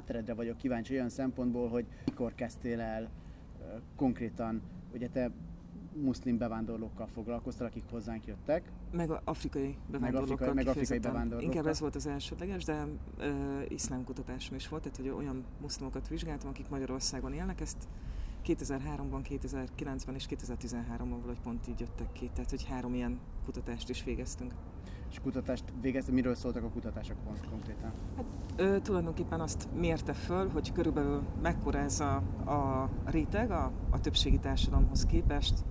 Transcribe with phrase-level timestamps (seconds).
[0.00, 3.10] hátteredre vagyok kíváncsi olyan szempontból, hogy mikor kezdtél el
[3.96, 4.62] konkrétan,
[4.94, 5.30] ugye te
[5.94, 8.72] muszlim bevándorlókkal foglalkoztál, akik hozzánk jöttek.
[8.92, 11.54] Meg afrikai bevándorlókkal Meg afrikai, meg bevándorlókkal.
[11.54, 12.86] Inkább ez volt az elsődleges, de
[13.18, 13.26] uh,
[13.68, 17.88] iszlám kutatásom is volt, tehát hogy olyan muszlimokat vizsgáltam, akik Magyarországon élnek, ezt
[18.46, 24.04] 2003-ban, 2009-ben és 2013-ban valahogy pont így jöttek ki, tehát hogy három ilyen kutatást is
[24.04, 24.52] végeztünk.
[25.10, 27.16] És kutatást végezte, miről szóltak a kutatások
[27.50, 27.92] konkrétan?
[28.16, 28.24] Hát,
[28.56, 32.14] ö, tulajdonképpen azt mérte föl, hogy körülbelül mekkora ez a,
[32.50, 35.64] a réteg a, a többségi társadalomhoz képest,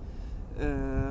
[0.58, 1.10] ö,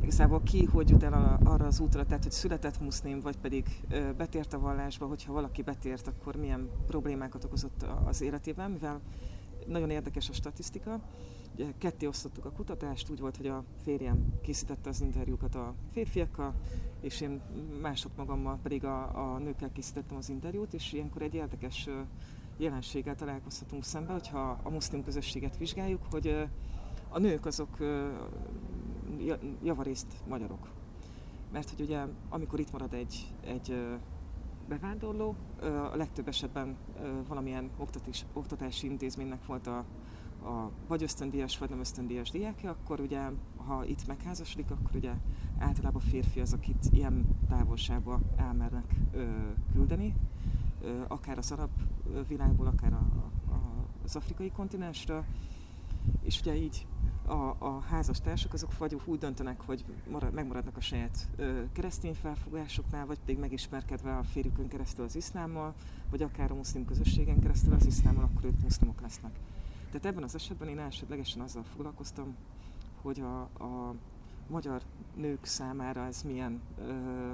[0.00, 4.12] igazából ki hogy jut el arra az útra, tehát hogy született muszlim, vagy pedig ö,
[4.16, 9.00] betért a vallásba, hogyha valaki betért, akkor milyen problémákat okozott az életében, mivel
[9.66, 11.00] nagyon érdekes a statisztika.
[11.78, 16.54] Ketté osztottuk a kutatást, úgy volt, hogy a férjem készítette az interjúkat a férfiakkal,
[17.00, 17.40] és én
[17.80, 21.88] mások magammal pedig a, a nőkkel készítettem az interjút, és ilyenkor egy érdekes
[22.56, 26.48] jelenséggel találkozhatunk szembe, hogyha a muszlim közösséget vizsgáljuk, hogy
[27.08, 27.76] a nők azok
[29.62, 30.68] javarészt magyarok.
[31.52, 33.96] Mert hogy ugye amikor itt marad egy, egy
[34.68, 35.34] bevándorló,
[35.92, 36.76] a legtöbb esetben
[37.28, 39.84] valamilyen oktatás, oktatási intézménynek volt a,
[40.44, 43.20] a vagy ösztöndíjas, vagy nem ösztöndíjas diákja, akkor ugye,
[43.56, 45.12] ha itt megházasodik, akkor ugye
[45.58, 49.24] általában férfi az, akit ilyen távolságba elmernek ö,
[49.72, 50.14] küldeni,
[50.82, 51.70] ö, akár az arab
[52.28, 53.06] világból, akár a,
[53.50, 53.60] a,
[54.04, 55.24] az afrikai kontinensről,
[56.22, 56.86] és ugye így
[57.26, 63.06] a, a házastársak azok vagy úgy döntenek, hogy marad, megmaradnak a saját ö, keresztény felfogásoknál,
[63.06, 65.74] vagy pedig megismerkedve a férjükön keresztül az iszlámmal,
[66.10, 69.32] vagy akár a muszlim közösségen keresztül az iszlámmal, akkor ők muszlimok lesznek.
[69.90, 72.36] Tehát ebben az esetben én elsődlegesen azzal foglalkoztam,
[73.02, 73.94] hogy a, a
[74.48, 74.82] magyar
[75.14, 77.32] nők számára ez milyen ö,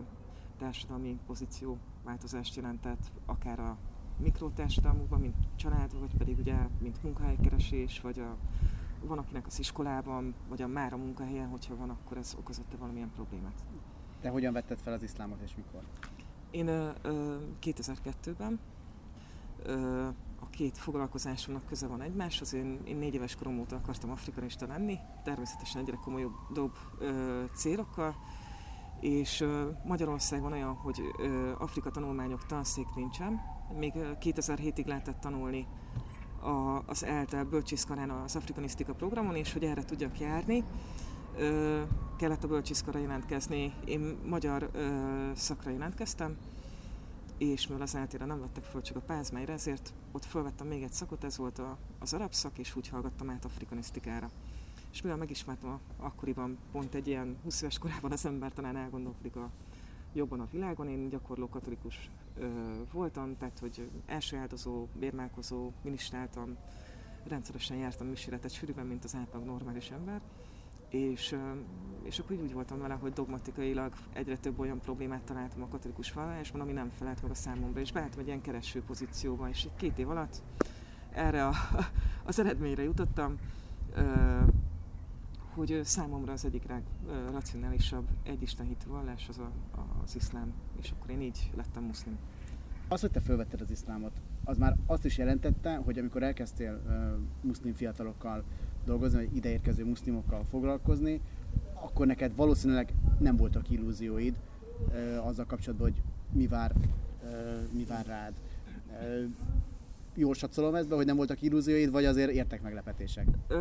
[0.58, 3.76] társadalmi pozíció változást jelentett, akár a
[4.16, 8.36] mikrotársadalmukban, mint család, vagy pedig ugye, mint munkahelykeresés, vagy a
[9.06, 13.10] van akinek az iskolában, vagy a már a munkahelyen, hogyha van, akkor ez okozott-e valamilyen
[13.14, 13.64] problémát.
[14.20, 15.82] Te hogyan vetted fel az iszlámot és mikor?
[16.50, 18.60] Én ö, ö, 2002-ben
[19.62, 20.08] ö,
[20.44, 22.54] a két foglalkozásomnak köze van egymáshoz.
[22.54, 28.14] Én, én négy éves korom óta akartam afrikanista lenni, természetesen egyre komolyabb dob ö, célokkal,
[29.00, 33.40] és ö, Magyarországon olyan, hogy ö, Afrika tanulmányok tanszék nincsen.
[33.78, 35.66] Még 2007-ig lehetett tanulni
[36.40, 40.64] a, az ELTE bölcsészkarán az afrikanisztika programon, és hogy erre tudjak járni,
[41.36, 41.82] ö,
[42.16, 43.74] kellett a bölcsészkara jelentkezni.
[43.84, 46.36] Én magyar ö, szakra jelentkeztem,
[47.38, 50.92] és mivel az eltére nem vettek föl csak a pázmáira, ezért ott fölvettem még egy
[50.92, 54.30] szakot, ez volt a, az arab szak, és úgy hallgattam át afrikanisztikára.
[54.92, 59.36] És mivel megismertem a, akkoriban pont egy ilyen 20 éves korában az ember talán elgondolkodik
[59.36, 59.50] a
[60.12, 60.88] jobban a világon.
[60.88, 62.48] Én gyakorló katolikus ö,
[62.92, 66.56] voltam, tehát hogy első áldozó, bérmálkozó, ministráltam,
[67.26, 70.20] rendszeresen jártam miséletet sűrűben, mint az átlag normális ember.
[70.94, 71.36] És,
[72.02, 76.60] és akkor úgy voltam vele, hogy dogmatikailag egyre több olyan problémát találtam a katolikus vallásban,
[76.60, 80.08] ami nem felelt meg a számomra, és beálltam egy ilyen kereső pozícióba, és két év
[80.08, 80.42] alatt
[81.12, 81.54] erre a,
[82.24, 83.38] az eredményre jutottam,
[85.54, 86.66] hogy számomra az egyik
[87.30, 89.50] racionálisabb egyisten hitű vallás az a,
[90.04, 92.16] az iszlám, és akkor én így lettem muszlim.
[92.88, 94.12] Az, hogy te felvetted az iszlámot,
[94.44, 98.44] az már azt is jelentette, hogy amikor elkezdtél uh, muszlim fiatalokkal
[98.84, 101.20] dolgozni, vagy ideérkező muszlimokkal foglalkozni,
[101.74, 104.34] akkor neked valószínűleg nem voltak illúzióid
[104.88, 106.02] uh, azzal kapcsolatban, hogy
[106.32, 106.72] mi vár,
[107.22, 108.32] uh, mi vár rád.
[108.88, 109.30] Uh,
[110.14, 113.26] jól satszolom ezt be, hogy nem voltak illúzióid, vagy azért értek meglepetések?
[113.48, 113.58] Ö,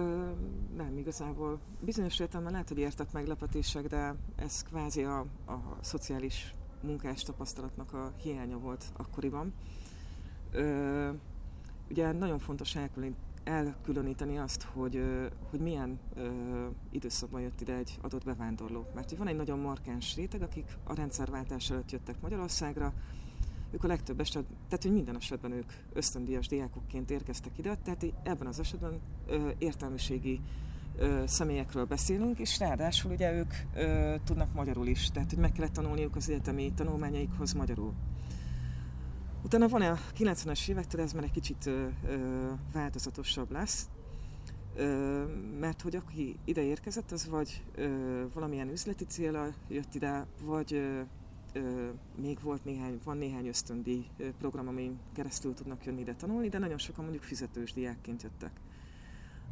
[0.78, 7.22] nem, igazából bizonyos értelemben lehet, hogy értek meglepetések, de ez kvázi a, a szociális munkás
[7.22, 9.54] tapasztalatnak a hiánya volt akkoriban.
[10.52, 11.10] Ö,
[11.90, 13.32] ugye nagyon fontos elkülöníteni
[14.44, 15.04] azt, hogy,
[15.50, 16.30] hogy milyen ö,
[16.92, 18.86] időszakban jött ide egy adott bevándorló.
[18.96, 22.94] Mert van egy nagyon markáns réteg, akik a rendszerváltás előtt jöttek Magyarországra,
[23.72, 28.48] ők a legtöbb eset, tehát hogy minden esetben ők ösztöndíjas diákokként érkeztek ide, tehát ebben
[28.48, 30.40] az esetben ö, értelmiségi
[30.98, 35.74] ö, személyekről beszélünk, és ráadásul ugye ők ö, tudnak magyarul is, tehát hogy meg kellett
[35.74, 37.94] tanulniuk az egyetemi tanulmányaikhoz magyarul.
[39.44, 43.88] Utána van a 90-es évektől ez már egy kicsit ö, ö, változatosabb lesz,
[44.76, 45.24] ö,
[45.60, 51.02] mert hogy aki ide érkezett, az vagy ö, valamilyen üzleti célra jött ide, vagy ö,
[52.16, 54.06] még volt néhány, van néhány ösztöndi
[54.40, 58.52] program, amin keresztül tudnak jönni ide tanulni, de nagyon sokan mondjuk fizetős diákként jöttek.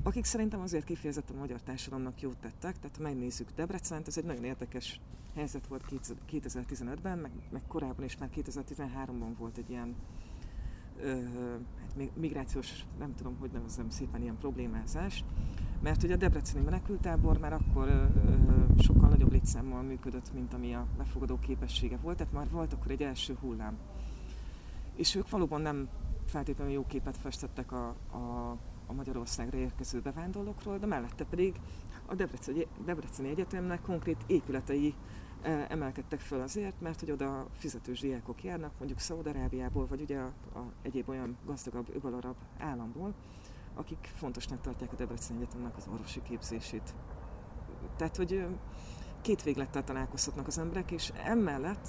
[0.04, 4.24] Akik szerintem azért kifejezetten a magyar társadalomnak jót tettek, tehát ha megnézzük Debrecent, ez egy
[4.24, 5.00] nagyon érdekes
[5.36, 5.84] helyzet volt
[6.32, 9.96] 2015-ben, meg, meg korábban is, már 2013-ban volt egy ilyen
[11.82, 15.24] hát migrációs, nem tudom, hogy nevezem szépen ilyen problémázás,
[15.82, 20.74] mert ugye a Debreceni menekültábor már akkor ö, ö, sokkal nagyobb létszámmal működött, mint ami
[20.74, 23.78] a befogadó képessége volt, tehát már volt akkor egy első hullám.
[24.96, 25.90] És ők valóban nem
[26.26, 28.58] feltétlenül jó képet festettek a, a,
[28.92, 31.56] a Magyarországra érkező bevándorlókról, de mellette pedig
[32.06, 32.16] a
[32.86, 34.94] Debreceni, Egyetemnek konkrét épületei
[35.68, 40.72] emelkedtek föl azért, mert hogy oda fizetős diákok járnak, mondjuk Szaudarábiából, vagy ugye a, a
[40.82, 43.14] egyéb olyan gazdagabb, öbalarabb államból,
[43.76, 46.96] akik fontosnak tartják a Debreceni Egyetemnek az orvosi képzését.
[47.96, 48.46] Tehát, hogy
[49.22, 51.88] két véglettel találkozhatnak az emberek, és emellett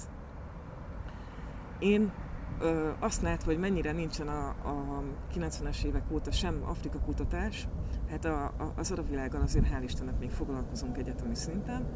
[1.79, 2.11] én
[2.59, 5.03] ö, azt látva, hogy mennyire nincsen a, a
[5.35, 7.67] 90-es évek óta sem Afrika kutatás,
[8.09, 11.87] hát a, a, az arab világgal azért hál' Istennek még foglalkozunk egyetemi szinten,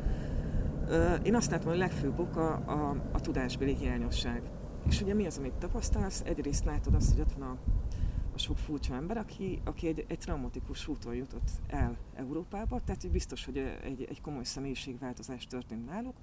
[0.88, 4.42] ö, én azt látom, hogy a legfőbb oka a, a tudásbeli hiányosság.
[4.88, 6.22] És ugye mi az, amit tapasztalsz?
[6.26, 7.58] Egyrészt látod azt, hogy ott van a
[8.38, 13.12] a sok furcsa ember, aki, aki egy, egy traumatikus úton jutott el Európába, tehát hogy
[13.12, 16.16] biztos, hogy egy, egy komoly személyiségváltozás történt náluk.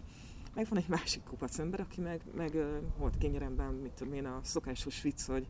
[0.55, 2.57] Meg van egy másik kupac ember, aki meg, meg
[2.99, 5.47] volt kényeremben, mit tudom én, a szokásos vicc, hogy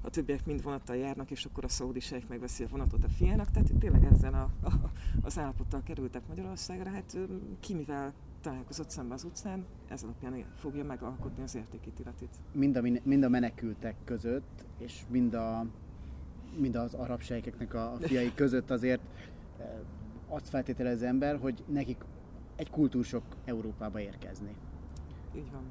[0.00, 3.50] a többiek mind vonattal járnak, és akkor a szaudisek megveszi a vonatot a fiának.
[3.50, 4.72] Tehát tényleg ezen a, a,
[5.22, 6.90] az állapottal kerültek Magyarországra.
[6.90, 7.18] Hát
[7.60, 12.36] ki mivel találkozott szembe az utcán, ez alapján fogja megalkotni az értékítéletét.
[12.52, 15.66] Mind a, mind a menekültek között, és mind a
[16.56, 19.00] mind az arab sejkeknek a fiai között azért
[20.28, 22.04] azt feltételez ember, hogy nekik
[22.58, 24.54] egy kultúrsok Európába érkezni.
[25.36, 25.62] Így van.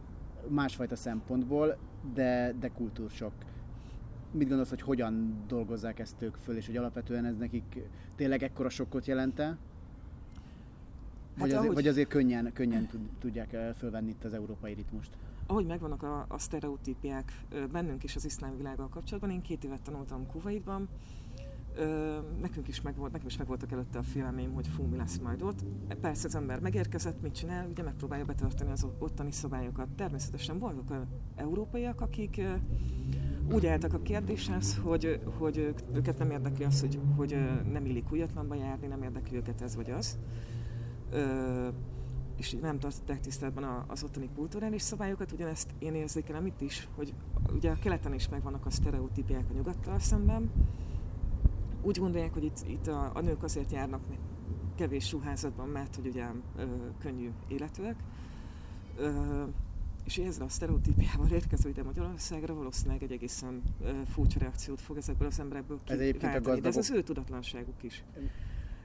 [0.48, 1.78] Másfajta szempontból,
[2.14, 3.32] de, de kultúrsok.
[4.32, 7.80] Mit gondolsz, hogy hogyan dolgozzák ezt ők föl, és hogy alapvetően ez nekik
[8.16, 9.44] tényleg ekkora sokkot jelente?
[9.44, 9.58] Hát
[11.38, 11.76] vagy, azért, ahogy...
[11.76, 12.90] vagy azért könnyen, könnyen
[13.20, 15.18] tudják eh, fölvenni itt az európai ritmust?
[15.48, 17.32] ahogy megvannak a, a sztereotípiák
[17.72, 20.88] bennünk is az iszlám világgal kapcsolatban, én két évet tanultam Kuwaitban,
[22.42, 25.64] nekünk is megvolt, nekem is megvoltak előtte a félelmeim, hogy fú, mi lesz majd ott.
[26.02, 29.88] Persze az ember megérkezett, mit csinál, ugye megpróbálja betartani az ottani szabályokat.
[29.96, 32.42] Természetesen voltak európaiak, akik
[33.52, 37.38] úgy álltak a kérdéshez, hogy, hogy őket nem érdekli az, hogy, hogy
[37.72, 40.18] nem illik újatlanba járni, nem érdekli őket ez vagy az
[42.38, 47.14] és nem tartották tiszteletben az ottani kulturális szabályokat, ugyanezt én érzékelem itt is, hogy
[47.54, 50.52] ugye a keleten is megvannak a sztereotípiák a nyugattal szemben.
[51.82, 54.02] Úgy gondolják, hogy itt, itt a, a nők azért járnak
[54.76, 56.26] kevés ruházatban, mert hogy ugye
[56.58, 56.64] ö,
[57.00, 57.96] könnyű életűek.
[58.98, 59.44] Ö,
[60.06, 63.64] és ezzel a sztereotípiával érkező ide Magyarországra valószínűleg egy egészen
[64.06, 66.60] furcsa reakciót fog ezekből az emberekből kiváltani.
[66.60, 68.04] De ez az ő tudatlanságuk is.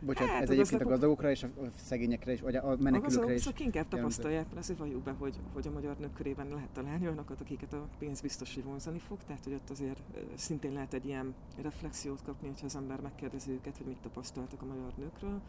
[0.04, 3.43] Bocsánat, hát, ez egyébként a gazdagokra és a szegényekre is, vagy a menekülőkre is.
[3.43, 7.06] Csak inkább tapasztalják, mert azért valljuk be, hogy, hogy a magyar nők körében lehet találni
[7.06, 10.00] olyanokat, akiket a pénz biztos, hogy vonzani fog, tehát hogy ott azért
[10.34, 14.64] szintén lehet egy ilyen reflexiót kapni, hogyha az ember megkérdezi őket, hogy mit tapasztaltak a
[14.64, 15.40] magyar nőkről.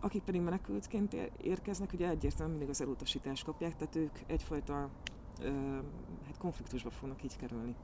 [0.00, 4.88] Akik pedig menekültként érkeznek, ugye egyértelműen mindig az elutasítást kapják, tehát ők egyfajta
[6.26, 7.74] hát konfliktusba fognak így kerülni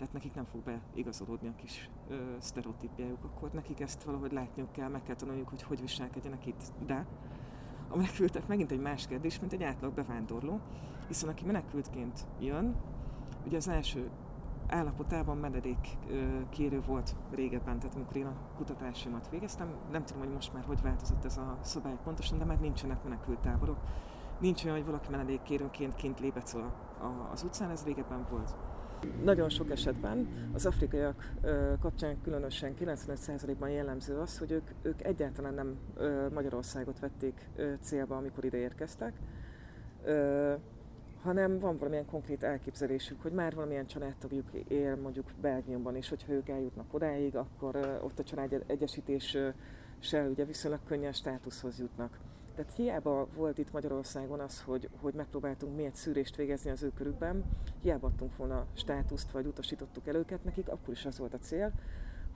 [0.00, 4.88] tehát nekik nem fog beigazolódni a kis ö, sztereotípiájuk, akkor nekik ezt valahogy látniuk kell,
[4.88, 6.62] meg kell tanulniuk, hogy hogy viselkedjenek itt.
[6.86, 7.06] De
[7.88, 10.60] a menekültek megint egy más kérdés, mint egy átlag bevándorló,
[11.08, 12.76] hiszen aki menekültként jön,
[13.46, 14.10] ugye az első
[14.66, 15.98] állapotában menedék
[16.48, 20.82] kérő volt régebben, tehát amikor én a kutatásomat végeztem, nem tudom, hogy most már hogy
[20.82, 23.78] változott ez a szabály pontosan, de már nincsenek menekültáborok.
[24.38, 26.72] Nincs olyan, hogy valaki menedékkérőként kint lébecol
[27.32, 28.56] az utcán, ez régebben volt.
[29.24, 31.32] Nagyon sok esetben az afrikaiak
[31.80, 35.78] kapcsán különösen 95%-ban jellemző az, hogy ők, ők egyáltalán nem
[36.34, 37.48] Magyarországot vették
[37.80, 39.12] célba, amikor ide érkeztek,
[41.22, 46.48] hanem van valamilyen konkrét elképzelésük, hogy már valamilyen családtagjuk él mondjuk Belgiumban, és hogyha ők
[46.48, 49.54] eljutnak odáig, akkor ott a család egyesítéssel
[50.30, 52.18] ugye viszonylag könnyen státuszhoz jutnak.
[52.60, 57.44] Tehát hiába volt itt Magyarországon az, hogy, hogy megpróbáltunk miért szűrést végezni az ő körükben,
[57.82, 61.72] hiába adtunk volna státuszt, vagy utasítottuk el őket nekik, akkor is az volt a cél,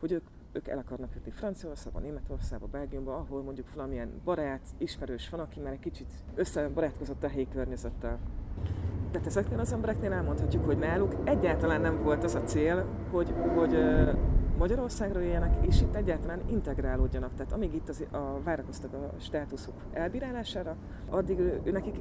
[0.01, 5.41] hogy ők, ők el akarnak jutni Franciaországba, Németországba, Belgiumba, ahol mondjuk valamilyen barát, ismerős van,
[5.41, 8.19] aki már egy kicsit összebarátkozott a helyi környezettel.
[9.11, 13.75] Tehát ezeknél az embereknél elmondhatjuk, hogy náluk egyáltalán nem volt az a cél, hogy, hogy
[14.59, 17.35] Magyarországra jöjjenek, és itt egyáltalán integrálódjanak.
[17.35, 20.77] Tehát amíg itt az, a várakoztak a státuszuk elbírálására,
[21.11, 21.97] addig ő, ő nekik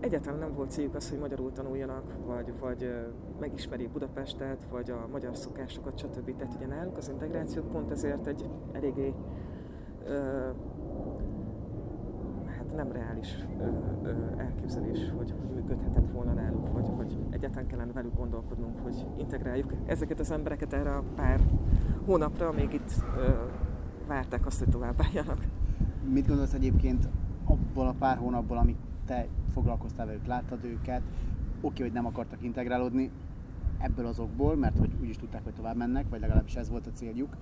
[0.00, 2.94] egyáltalán nem volt céljuk az, hogy magyarul tanuljanak, vagy, vagy
[3.40, 6.36] megismerjék Budapestet, vagy a magyar szokásokat, stb.
[6.36, 9.14] Tehát ugye náluk az integráció pont ezért egy eléggé
[10.06, 10.18] ö,
[12.46, 13.64] hát nem reális ö,
[14.08, 19.72] ö, elképzelés, hogy, hogy működhetett volna náluk, vagy, vagy egyáltalán kellene velük gondolkodnunk, hogy integráljuk
[19.86, 21.40] ezeket az embereket erre a pár
[22.10, 23.30] hónapra, amíg itt ö,
[24.06, 25.46] várták azt, hogy tovább álljanak.
[26.12, 27.08] Mit gondolsz egyébként
[27.44, 31.02] abból a pár hónapból, amit te foglalkoztál velük, láttad őket,
[31.60, 33.10] oké, hogy nem akartak integrálódni,
[33.78, 36.90] ebből azokból, mert hogy úgy is tudták, hogy tovább mennek, vagy legalábbis ez volt a
[36.90, 37.36] céljuk.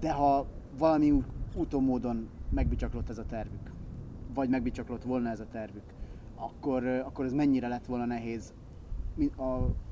[0.00, 0.46] De ha
[0.78, 1.22] valami
[1.56, 3.70] úton módon megbicsaklott ez a tervük,
[4.34, 5.94] vagy megbicsaklott volna ez a tervük,
[6.36, 8.52] akkor, akkor ez mennyire lett volna nehéz
[9.36, 9.42] a,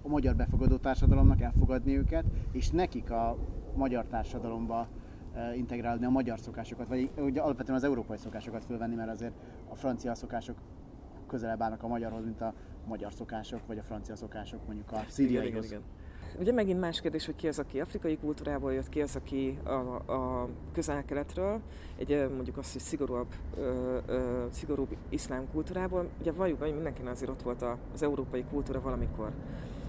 [0.03, 3.37] a magyar befogadó társadalomnak elfogadni őket, és nekik a
[3.75, 4.89] magyar társadalomba
[5.57, 9.33] integrálni a magyar szokásokat, vagy ugye alapvetően az európai szokásokat fölvenni, mert azért
[9.69, 10.57] a francia szokások
[11.27, 12.55] közelebb állnak a magyarhoz, mint a
[12.87, 15.47] magyar szokások, vagy a francia szokások mondjuk a szíriaihoz.
[15.47, 16.02] Igen, igen, igen.
[16.39, 20.13] Ugye megint más kérdés, hogy ki az, aki afrikai kultúrából jött, ki az, aki a,
[20.13, 21.61] a közel-keletről,
[21.99, 26.09] egy mondjuk azt, hogy szigorúbb, ö, ö, szigorúbb iszlám kultúrából.
[26.21, 29.31] Ugye valljuk, hogy mindenkinek azért ott volt az európai kultúra valamikor.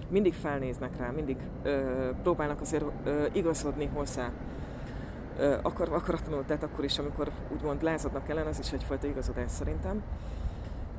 [0.09, 4.31] Mindig felnéznek rá, mindig ö, próbálnak azért ö, igazodni hozzá.
[5.61, 10.03] Akar, akaratlanul, tehát akkor is, amikor úgymond lázadnak ellen, az is egyfajta igazodás szerintem.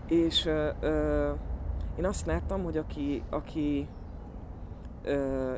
[0.08, 1.30] És ö,
[1.98, 3.88] én azt láttam, hogy aki, aki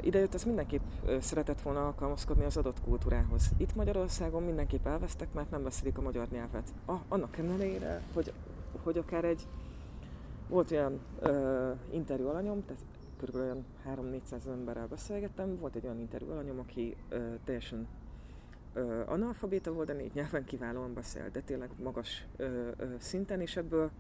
[0.01, 3.51] idejött, az mindenképp ö, szeretett volna alkalmazkodni az adott kultúrához.
[3.57, 6.73] Itt Magyarországon mindenképp elvesztek, mert nem beszélik a magyar nyelvet.
[6.85, 8.33] Ah, annak ellenére, hogy,
[8.83, 9.47] hogy akár egy
[10.49, 12.83] volt olyan ö, interjú alanyom, tehát
[13.23, 13.35] kb.
[13.35, 17.87] olyan 3-400 emberrel beszélgettem, volt egy olyan interjú alanyom, aki ö, teljesen
[18.75, 22.45] ö, analfabéta volt, de négy nyelven kiválóan beszélt, de tényleg magas ö,
[22.77, 23.91] ö, szinten, és ebből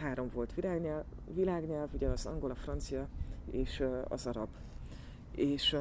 [0.00, 1.02] három volt világnyelv,
[1.34, 3.08] világnyelv, ugye az angol, a francia
[3.50, 4.48] és az arab.
[5.34, 5.76] És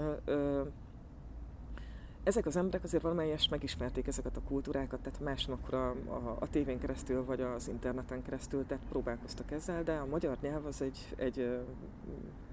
[2.24, 6.80] ezek az emberek azért valamelyest megismerték ezeket a kultúrákat, tehát másnapra a, a, a tévén
[6.80, 11.60] keresztül, vagy az interneten keresztül, tehát próbálkoztak ezzel, de a magyar nyelv az egy, egy,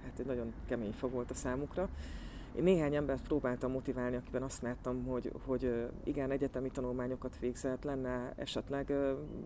[0.05, 1.89] hát egy nagyon kemény fa volt a számukra,
[2.57, 8.33] én néhány embert próbáltam motiválni, akiben azt láttam, hogy, hogy igen, egyetemi tanulmányokat végzett, lenne
[8.37, 8.93] esetleg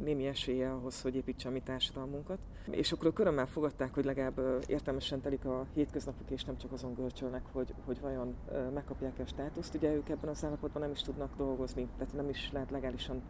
[0.04, 2.38] némi esélye ahhoz, hogy építse a mi társadalmunkat.
[2.70, 7.42] És akkor körömmel fogadták, hogy legalább értelmesen telik a hétköznapok, és nem csak azon görcsölnek,
[7.52, 8.34] hogy, hogy vajon
[8.75, 9.75] megkapják-e a státuszt.
[9.75, 13.23] Ugye ők ebben az állapotban nem is tudnak dolgozni, tehát nem is lehet legálisan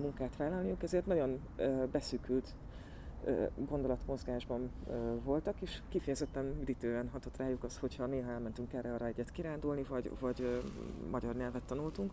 [0.00, 1.40] munkát vállalniuk, ezért nagyon
[1.92, 2.54] beszűkült
[3.68, 4.70] gondolatmozgásban
[5.24, 10.10] voltak, és kifejezetten üdítően hatott rájuk az, hogyha néha elmentünk erre arra egyet kirándulni, vagy,
[10.20, 10.62] vagy
[11.10, 12.12] magyar nyelvet tanultunk,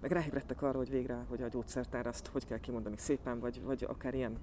[0.00, 3.86] meg ráébredtek arra, hogy végre, hogy a gyógyszertár azt hogy kell kimondani szépen, vagy, vagy
[3.88, 4.38] akár ilyen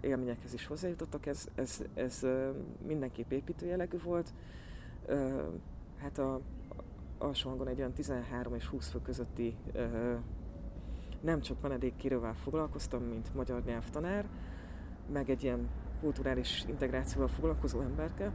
[0.00, 2.26] élményekhez is hozzájutottak, ez, ez, ez
[2.86, 4.32] mindenképp építőjelegű volt.
[5.96, 6.40] Hát a,
[7.18, 9.56] alsó hangon egy olyan 13 és 20 fő közötti
[11.20, 14.28] nem csak menedékkérővel foglalkoztam, mint magyar nyelvtanár,
[15.12, 15.68] meg egy ilyen
[16.00, 18.32] kulturális integrációval foglalkozó emberke.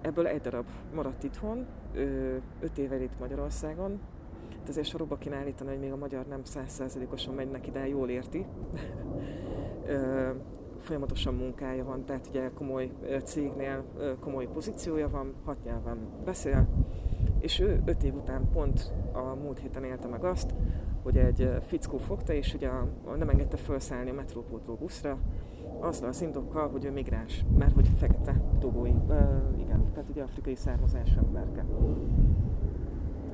[0.00, 1.66] Ebből egy darab maradt itthon,
[2.60, 4.00] öt éve itt Magyarországon,
[4.58, 8.08] hát ezért sorokba kéne állítani, hogy még a magyar nem százszerzelékosan megy neki, de jól
[8.08, 8.46] érti.
[10.78, 12.90] Folyamatosan munkája van, tehát ugye komoly
[13.24, 13.84] cégnél
[14.20, 16.68] komoly pozíciója van, hat nyelven beszél,
[17.38, 20.54] és ő öt év után pont a múlt héten élte meg azt,
[21.06, 22.70] hogy egy fickó fogta, és ugye
[23.18, 25.18] nem engedte felszállni a metrópótló buszra,
[25.80, 29.16] azzal az indokkal, hogy ő migráns, mert hogy fekete togói, uh,
[29.58, 31.64] igen, tehát ugye afrikai származású emberke.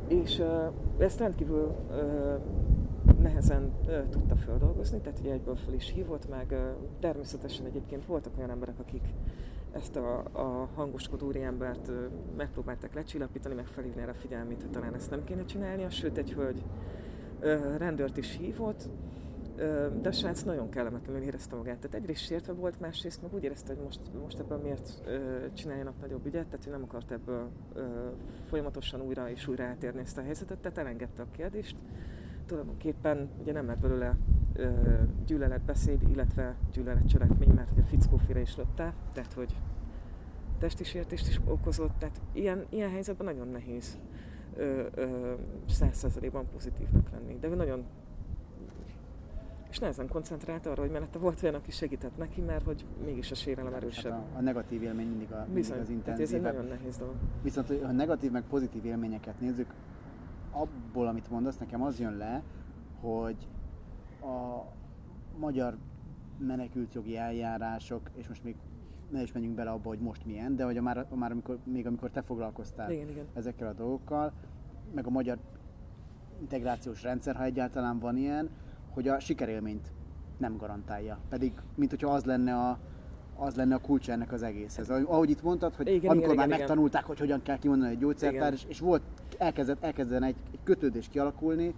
[0.09, 6.29] És uh, ezt rendkívül uh, nehezen uh, tudta feldolgozni, tehát ugye egyből fel is hívott,
[6.29, 6.59] meg uh,
[7.01, 9.05] természetesen egyébként voltak olyan emberek, akik
[9.73, 11.97] ezt a, a hangoskodó embert uh,
[12.37, 16.33] megpróbálták lecsillapítani, meg felhívni erre a figyelmét, hogy talán ezt nem kéne csinálnia, sőt egy
[16.33, 16.63] hölgy
[17.79, 18.89] rendőrt is hívott,
[20.01, 21.79] de a srác nagyon kellemetlenül érezte magát.
[21.79, 25.03] Tehát egyrészt sértve volt, másrészt meg úgy érezte, hogy most, most ebből miért
[25.55, 27.49] csináljanak nagyobb ügyet, tehát ő nem akart ebből
[28.49, 31.77] folyamatosan újra és újra átérni ezt a helyzetet, tehát elengedte a kérdést.
[32.47, 34.17] Tulajdonképpen ugye nem lett belőle
[35.27, 39.57] gyűlöletbeszéd, illetve gyűlöletcselekmény, mert hogy a fickófére is lőtte, tehát hogy
[40.59, 43.99] testi sértést is okozott, tehát ilyen, ilyen helyzetben nagyon nehéz
[45.69, 47.37] százszerzelékban pozitívnak lenni.
[47.41, 47.85] De ő nagyon
[49.71, 53.35] és nehezen koncentrált arra, hogy mellette volt olyan, aki segített neki, mert hogy mégis a
[53.35, 54.13] sérelem erősebb.
[54.13, 56.21] Hát a, a negatív élmény mindig, a, mindig az intenzívebb.
[56.21, 57.15] ez egy nagyon nehéz dolog.
[57.43, 59.75] Viszont, ha negatív meg pozitív élményeket nézzük,
[60.51, 62.43] abból, amit mondasz, nekem az jön le,
[63.01, 63.49] hogy
[64.21, 64.65] a
[65.39, 65.77] magyar
[66.39, 68.57] menekültjogi eljárások, és most még
[69.13, 71.59] ne is menjünk bele abba, hogy most milyen, de hogy a már, a már amikor,
[71.65, 73.25] még amikor te foglalkoztál igen, igen.
[73.35, 74.33] ezekkel a dolgokkal,
[74.95, 75.39] meg a magyar
[76.41, 78.49] integrációs rendszer, ha egyáltalán van ilyen,
[78.91, 79.93] hogy a sikerélményt
[80.39, 81.19] nem garantálja.
[81.29, 82.79] Pedig, mint hogyha az lenne a,
[83.37, 84.91] az lenne a kulcs ennek az egészhez.
[84.91, 87.07] Ahogy itt mondtad, hogy igen, amikor igen, már igen, megtanulták, igen.
[87.07, 89.03] hogy hogyan kell kimondani egy gyógyszertár, és, és volt,
[89.39, 91.75] elkezdett, elkezdene egy, egy kötődés kialakulni,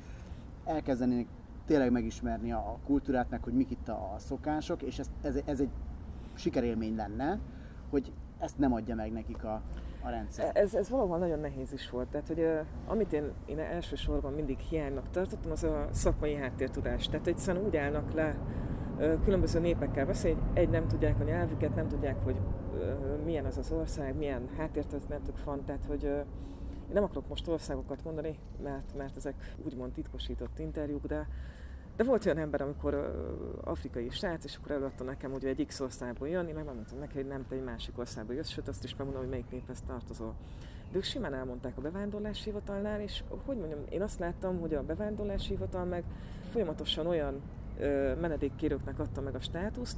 [0.64, 1.26] elkezdenének
[1.66, 5.38] tényleg megismerni a, a kultúrát, meg hogy mik itt a, a szokások, és ez, ez,
[5.44, 5.70] ez egy
[6.34, 7.38] sikerélmény lenne,
[7.90, 9.62] hogy ezt nem adja meg nekik a,
[10.02, 10.50] a rendszer.
[10.56, 12.08] Ez, ez valóban nagyon nehéz is volt.
[12.08, 12.46] Tehát, hogy
[12.86, 17.06] amit én, én elsősorban mindig hiánynak tartottam, az a szakmai háttértudás.
[17.06, 18.36] Tehát egyszerűen úgy állnak le
[19.24, 22.40] különböző népekkel beszélni, egy nem tudják a nyelvüket, nem tudják, hogy
[23.24, 28.38] milyen az az ország, milyen háttértudásuk van, tehát hogy én nem akarok most országokat mondani,
[28.62, 31.28] mert, mert ezek úgymond titkosított interjúk, de
[31.96, 35.80] de volt olyan ember, amikor uh, afrikai srác, és akkor előadta nekem, hogy egy X
[35.80, 38.90] országból jön, én megmondtam neki, hogy nem te egy másik országból jössz, sőt azt is
[38.96, 40.34] megmondom, hogy melyik néphez tartozol.
[40.90, 44.82] De ők simán elmondták a bevándorlási hivatalnál, és hogy mondjam, én azt láttam, hogy a
[44.82, 46.04] bevándorlási hivatal meg
[46.50, 47.40] folyamatosan olyan
[47.78, 49.96] ö, menedékkérőknek adta meg a státuszt,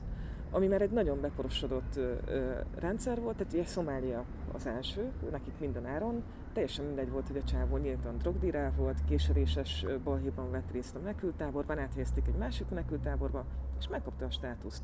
[0.50, 5.58] ami már egy nagyon beporosodott ö, ö, rendszer volt, tehát ugye Szomália az első, nekik
[5.58, 6.22] minden áron,
[6.56, 11.78] teljesen mindegy volt, hogy a csávó nyíltan drogdírá volt, késeréses balhéban vett részt a menekültáborban,
[11.78, 13.44] áthelyezték egy másik menekültáborba,
[13.78, 14.82] és megkapta a státuszt.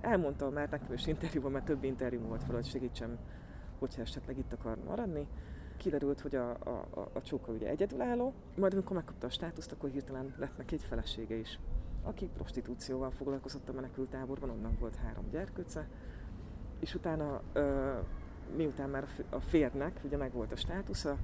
[0.00, 3.18] Elmondta már nekem is interjúban, mert több interjú volt fel, hogy segítsem,
[3.78, 5.26] hogyha esetleg itt akar maradni.
[5.76, 9.90] Kiderült, hogy a, a, a, a csóka ugye egyedülálló, majd amikor megkapta a státuszt, akkor
[9.90, 11.58] hirtelen lett neki egy felesége is,
[12.02, 15.88] aki prostitúcióval foglalkozott a menekültáborban, onnan volt három gyerkőce,
[16.80, 17.92] és utána ö,
[18.56, 21.16] miután már a férnek ugye megvolt a státusza,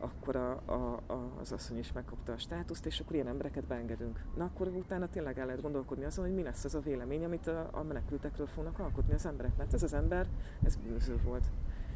[0.00, 4.24] akkor a, a, a, az asszony is megkapta a státuszt, és akkor ilyen embereket beengedünk.
[4.36, 7.46] Na akkor utána tényleg el lehet gondolkodni azon, hogy mi lesz az a vélemény, amit
[7.46, 10.26] a, a menekültekről fognak alkotni az emberek, mert ez az ember,
[10.62, 11.44] ez bűnöző volt.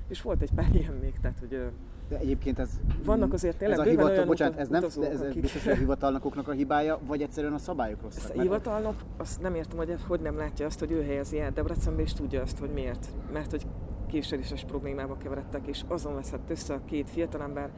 [0.09, 1.73] És volt egy pár ilyen még, tehát hogy
[2.09, 2.71] de egyébként ez...
[3.05, 5.41] Vannak azért tényleg ez a hivatal, olyan bocsánat, ez nem utazók, ez akik...
[5.41, 8.37] biztos, hogy a hivatalnokoknak a hibája, vagy egyszerűen a szabályok rosszak?
[8.37, 12.03] A hivatalnok, azt nem értem, hogy hogy nem látja azt, hogy ő helyezi el Debrecenbe,
[12.03, 13.09] és tudja azt, hogy miért.
[13.33, 13.67] Mert hogy
[14.13, 17.71] késéréses problémába keveredtek, és azon veszett össze a két fiatalember,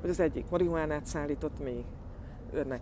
[0.00, 1.84] hogy az egyik marihuánát szállított még,
[2.52, 2.80] őnek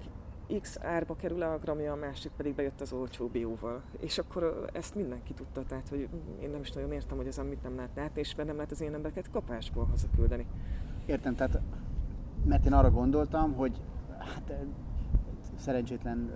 [0.61, 3.83] X árba kerül a gramja, a másik pedig bejött az olcsó bióval.
[4.01, 6.09] És akkor ezt mindenki tudta, tehát hogy
[6.43, 8.81] én nem is nagyon értem, hogy ez mit nem lehet látni, és nem lehet az
[8.81, 10.47] én embereket kapásból hazaküldeni.
[11.07, 11.61] Értem, tehát
[12.45, 13.81] mert én arra gondoltam, hogy
[14.19, 14.55] hát
[15.59, 16.31] szerencsétlen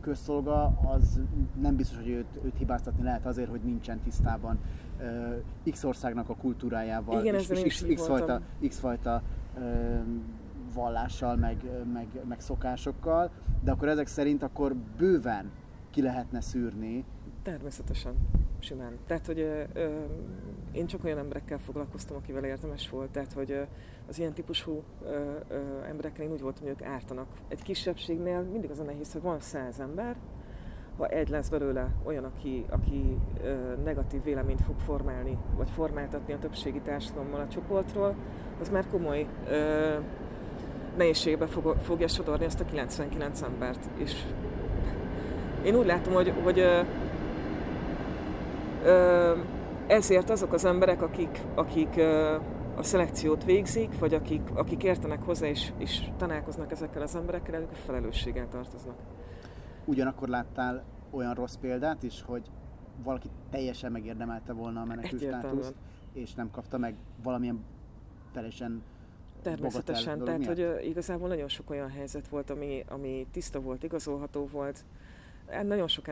[0.00, 1.20] közszolga, az
[1.60, 4.58] nem biztos, hogy őt, őt hibáztatni lehet azért, hogy nincsen tisztában
[5.70, 9.22] X országnak a kultúrájával, Igen, és, és X, X fajta, X fajta
[10.74, 11.56] vallással, meg,
[11.92, 13.30] meg, meg szokásokkal,
[13.64, 15.50] de akkor ezek szerint akkor bőven
[15.90, 17.04] ki lehetne szűrni.
[17.42, 18.14] Természetesen,
[18.58, 18.98] simán.
[19.06, 20.04] Tehát, hogy ö, ö,
[20.72, 23.62] én csak olyan emberekkel foglalkoztam, akivel érdemes volt, tehát, hogy ö,
[24.08, 27.26] az ilyen típusú ö, ö, emberekkel én úgy voltam, hogy ők ártanak.
[27.48, 30.16] Egy kisebbségnél mindig az a nehéz, hogy van száz ember,
[30.96, 36.38] ha egy lesz belőle olyan, aki, aki ö, negatív véleményt fog formálni, vagy formáltatni a
[36.38, 38.14] többségi társadalommal a csoportról,
[38.60, 39.94] az már komoly ö,
[40.96, 43.88] nehézségbe fog, fogja sodorni ezt a 99 embert.
[43.96, 44.12] És
[45.64, 46.80] én úgy látom, hogy, hogy ö,
[48.84, 49.32] ö,
[49.86, 52.36] ezért azok az emberek, akik, akik ö,
[52.76, 57.70] a szelekciót végzik, vagy akik, akik értenek hozzá és, és találkoznak ezekkel az emberekkel, ők
[57.70, 58.96] a felelősséggel tartoznak.
[59.84, 62.50] Ugyanakkor láttál olyan rossz példát is, hogy
[63.02, 65.74] valaki teljesen megérdemelte volna a menekült státuszt,
[66.12, 67.64] és nem kapta meg valamilyen
[68.32, 68.82] teljesen
[69.42, 70.56] Természetesen, tehát miatt?
[70.56, 74.84] hogy igazából nagyon sok olyan helyzet volt, ami, ami tiszta volt, igazolható volt.
[75.48, 76.08] Hát nagyon sok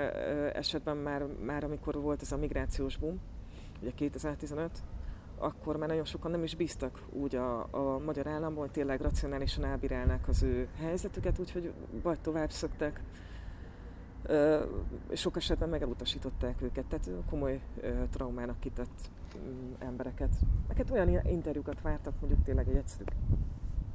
[0.54, 3.20] esetben már, már amikor volt ez a migrációs boom,
[3.80, 4.83] ugye 2015,
[5.38, 9.64] akkor már nagyon sokan nem is bíztak úgy a, a magyar államban, hogy tényleg racionálisan
[9.64, 13.02] elbírálnák az ő helyzetüket, úgyhogy vagy tovább szöktek,
[15.12, 17.61] sok esetben meg elutasították őket, tehát komoly
[18.11, 20.35] traumának kitett mm, embereket.
[20.68, 23.04] Meket olyan interjúkat vártak mondjuk tényleg egy egyszerű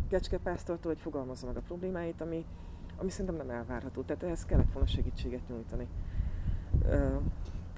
[0.09, 2.45] kecskepásztortól, hogy fogalmazza meg a problémáit, ami,
[2.97, 4.01] ami szerintem nem elvárható.
[4.01, 5.87] Tehát ehhez kellett volna segítséget nyújtani.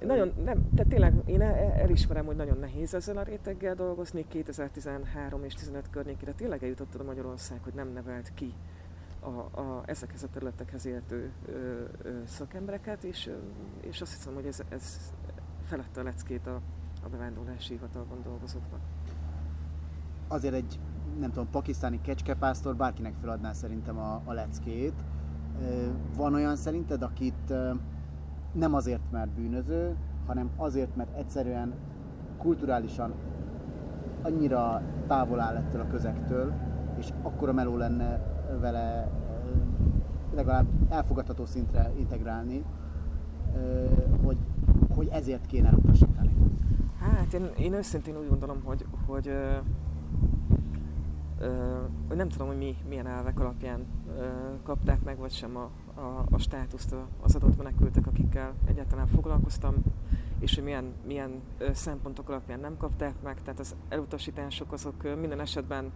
[0.02, 4.26] Nagyon, nem, tehát tényleg én elismerem, hogy nagyon nehéz ezzel a réteggel dolgozni.
[4.28, 8.54] 2013 és 15 környékére tényleg eljutott a Magyarország, hogy nem nevelt ki
[9.28, 13.30] a, a, ezekhez a területekhez értő ö, ö, szakembereket, és,
[13.82, 15.14] és azt hiszem, hogy ez, ez
[15.64, 16.62] felette a leckét a,
[17.04, 18.80] a bevándorlási hivatalban dolgozóknak.
[20.28, 20.80] Azért egy,
[21.20, 25.04] nem tudom, pakisztáni kecskepásztor bárkinek feladná szerintem a, a leckét.
[26.16, 27.54] Van olyan szerinted, akit
[28.52, 31.74] nem azért, mert bűnöző, hanem azért, mert egyszerűen
[32.38, 33.14] kulturálisan
[34.22, 36.54] annyira távol áll ettől a közektől,
[36.98, 39.10] és akkora meló lenne vele
[40.36, 42.64] legalább elfogadható szintre integrálni,
[44.24, 44.38] hogy,
[44.96, 46.36] hogy ezért kéne utasítani?
[47.00, 49.32] Hát én, én őszintén úgy gondolom, hogy, hogy
[52.08, 53.86] hogy nem tudom, hogy mi, milyen elvek alapján
[54.64, 59.76] kapták meg, vagy sem a, a, a státuszt az adott menekültek, akikkel egyáltalán foglalkoztam,
[60.40, 61.42] és hogy milyen, milyen
[61.74, 63.42] szempontok alapján nem kapták meg.
[63.42, 65.92] Tehát az elutasítások azok minden esetben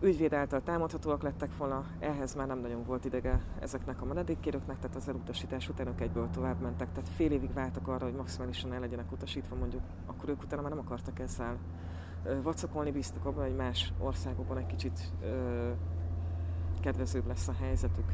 [0.00, 4.96] ügyvéd által támadhatóak lettek volna, ehhez már nem nagyon volt idege ezeknek a menedékkérőknek, tehát
[4.96, 8.80] az elutasítás után ők egyből tovább mentek, tehát fél évig váltak arra, hogy maximálisan el
[8.80, 11.58] legyenek utasítva mondjuk, akkor ők utána már nem akartak ezzel
[12.42, 15.70] vacakolni, bíztak abban, hogy más országokban egy kicsit ö,
[16.80, 18.12] kedvezőbb lesz a helyzetük.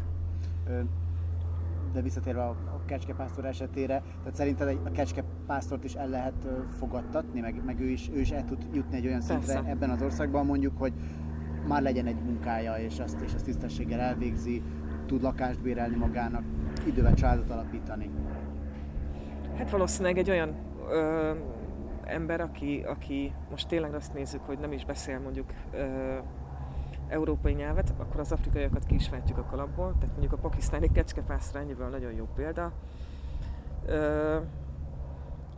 [1.92, 6.46] De visszatérve a, a kecskepásztor esetére, tehát szerinted a kecskepásztort is el lehet
[6.78, 9.70] fogadtatni, meg, meg ő, is, ő is el tud jutni egy olyan szintre Persze.
[9.70, 10.92] ebben az országban mondjuk, hogy
[11.66, 14.62] már legyen egy munkája, és azt, és azt tisztességgel elvégzi,
[15.06, 16.42] tud lakást bérelni magának,
[16.86, 18.10] idővel családot alapítani.
[19.56, 20.54] Hát valószínűleg egy olyan
[20.90, 21.32] ö,
[22.04, 26.16] ember, aki, aki most tényleg azt nézzük, hogy nem is beszél mondjuk ö,
[27.10, 29.94] európai nyelvet, akkor az afrikaiakat ki is a kalapból.
[29.98, 32.72] Tehát mondjuk a pakisztáni kecskepászra ennyiből nagyon jó példa.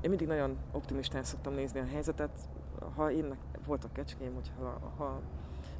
[0.00, 2.30] Én mindig nagyon optimistán szoktam nézni a helyzetet.
[2.94, 3.36] Ha én
[3.66, 5.20] voltak kecském, hogyha ha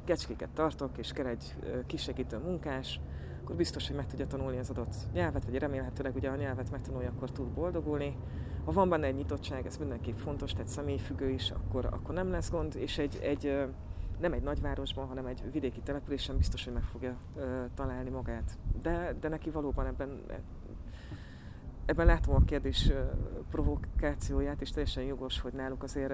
[0.03, 1.55] kecskéket tartok, és kell egy
[1.85, 2.99] kisegítő munkás,
[3.43, 7.09] akkor biztos, hogy meg tudja tanulni az adott nyelvet, vagy remélhetőleg ugye a nyelvet megtanulja,
[7.09, 8.17] akkor tud boldogulni.
[8.65, 12.51] Ha van benne egy nyitottság, ez mindenképp fontos, tehát személyfüggő is, akkor, akkor nem lesz
[12.51, 13.65] gond, és egy, egy
[14.19, 17.17] nem egy nagyvárosban, hanem egy vidéki településen biztos, hogy meg fogja
[17.75, 18.57] találni magát.
[18.81, 20.21] De, de neki valóban ebben
[21.85, 22.91] ebben látom a kérdés
[23.51, 26.13] provokációját, és teljesen jogos, hogy náluk azért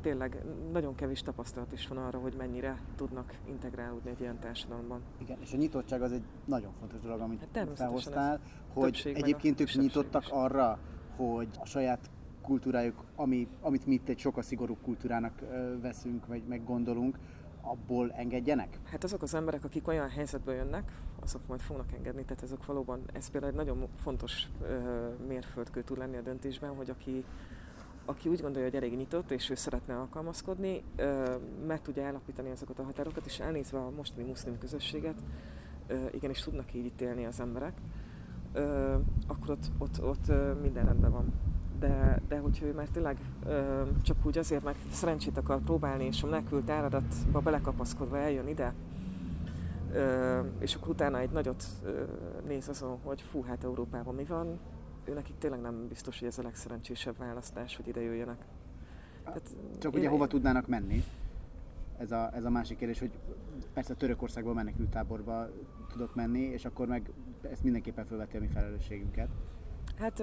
[0.00, 5.00] tényleg nagyon kevés tapasztalat is van arra, hogy mennyire tudnak integrálódni egy ilyen társadalomban.
[5.18, 8.40] Igen, és a nyitottság az egy nagyon fontos dolog, amit hát felhoztál,
[8.72, 10.28] hogy egyébként ők nyitottak is.
[10.30, 10.78] arra,
[11.16, 12.10] hogy a saját
[12.44, 15.42] kultúrájuk, ami, amit mi itt egy sokkal szigorúbb kultúrának
[15.80, 17.18] veszünk, vagy meggondolunk,
[17.64, 18.78] abból engedjenek?
[18.84, 23.00] Hát azok az emberek, akik olyan helyzetből jönnek, azok majd fognak engedni, tehát ezek valóban,
[23.12, 27.24] ez például egy nagyon fontos ö, mérföldkő tud lenni a döntésben, hogy aki,
[28.04, 30.82] aki úgy gondolja, hogy elég nyitott, és ő szeretne alkalmazkodni,
[31.66, 35.22] meg tudja állapítani azokat a határokat, és elnézve a mostani muszlim közösséget,
[36.12, 37.72] igenis tudnak így ítélni az emberek,
[39.26, 41.32] akkor ott, ott, ott minden rendben van
[41.78, 46.22] de, de hogyha ő már tényleg ö, csak úgy azért, mert szerencsét akar próbálni, és
[46.22, 48.74] a menekült áradatba belekapaszkodva eljön ide,
[49.92, 52.02] ö, és akkor utána egy nagyot ö,
[52.46, 54.58] néz azon, hogy fú, hát Európában mi van,
[55.04, 58.44] ő nekik tényleg nem biztos, hogy ez a legszerencsésebb választás, hogy ide jöjjenek.
[59.24, 61.04] Tehát csak ugye hova tudnának menni?
[61.98, 63.10] Ez a, ez a másik kérdés, hogy
[63.72, 65.48] persze Törökországban menekültáborba
[65.88, 67.10] tudok menni, és akkor meg
[67.42, 69.28] ezt mindenképpen felveti a mi felelősségünket.
[69.98, 70.22] Hát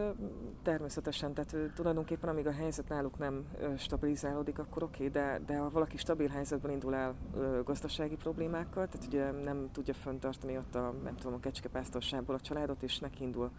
[0.64, 3.46] természetesen, tehát tulajdonképpen amíg a helyzet náluk nem
[3.78, 7.16] stabilizálódik, akkor oké, okay, de, de ha valaki stabil helyzetben indul el
[7.64, 12.84] gazdasági problémákkal, tehát ugye nem tudja föntartani ott a, nem tudom, a kecskepásztorságból a családot,
[12.84, 13.52] és neki indul,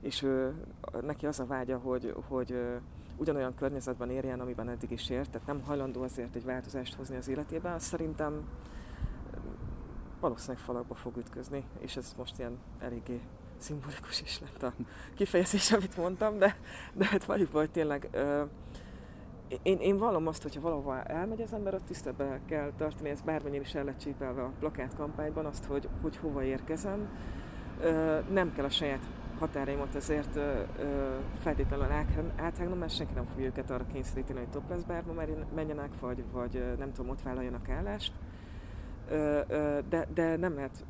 [0.00, 0.54] és ő,
[1.00, 2.54] neki az a vágya, hogy, hogy
[3.16, 7.28] ugyanolyan környezetben érjen, amiben eddig is ért, tehát nem hajlandó azért egy változást hozni az
[7.28, 8.48] életébe, azt szerintem
[10.20, 13.20] valószínűleg falakba fog ütközni, és ez most ilyen eléggé
[13.62, 14.72] szimbolikus is lett a
[15.14, 16.56] kifejezés, amit mondtam, de,
[16.92, 18.42] de hát valljuk hogy tényleg ö,
[19.62, 23.62] én, én vallom azt, hogyha valahova elmegy az ember, ott tisztelbe kell tartani, ez bármennyire
[23.62, 27.08] is el lett csípelve a plakátkampányban, azt, hogy, hogy hova érkezem.
[27.80, 29.06] Ö, nem kell a saját
[29.38, 31.86] határaimat ezért ö, ö, feltétlenül
[32.36, 36.92] áthágnom, mert senki nem fogja őket arra kényszeríteni, hogy topless bárba menjenek, vagy, vagy nem
[36.92, 38.12] tudom, ott vállaljanak állást
[39.88, 40.84] de, de nem lehet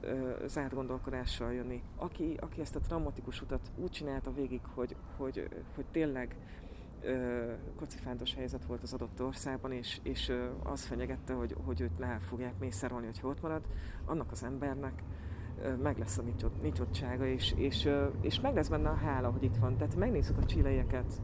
[0.46, 1.82] zárt gondolkodással jönni.
[1.96, 6.36] Aki, aki ezt a traumatikus utat úgy csinálta végig, hogy, hogy, hogy tényleg
[7.76, 10.32] kocifántos helyzet volt az adott országban, és, és
[10.62, 13.62] az fenyegette, hogy, hogy őt le fogják mészárolni, hogy ott marad,
[14.04, 15.02] annak az embernek
[15.82, 16.22] meg lesz a
[16.62, 17.88] nyitottsága, és, és,
[18.20, 19.76] és meg lesz benne a hála, hogy itt van.
[19.76, 21.20] Tehát megnézzük a csileieket,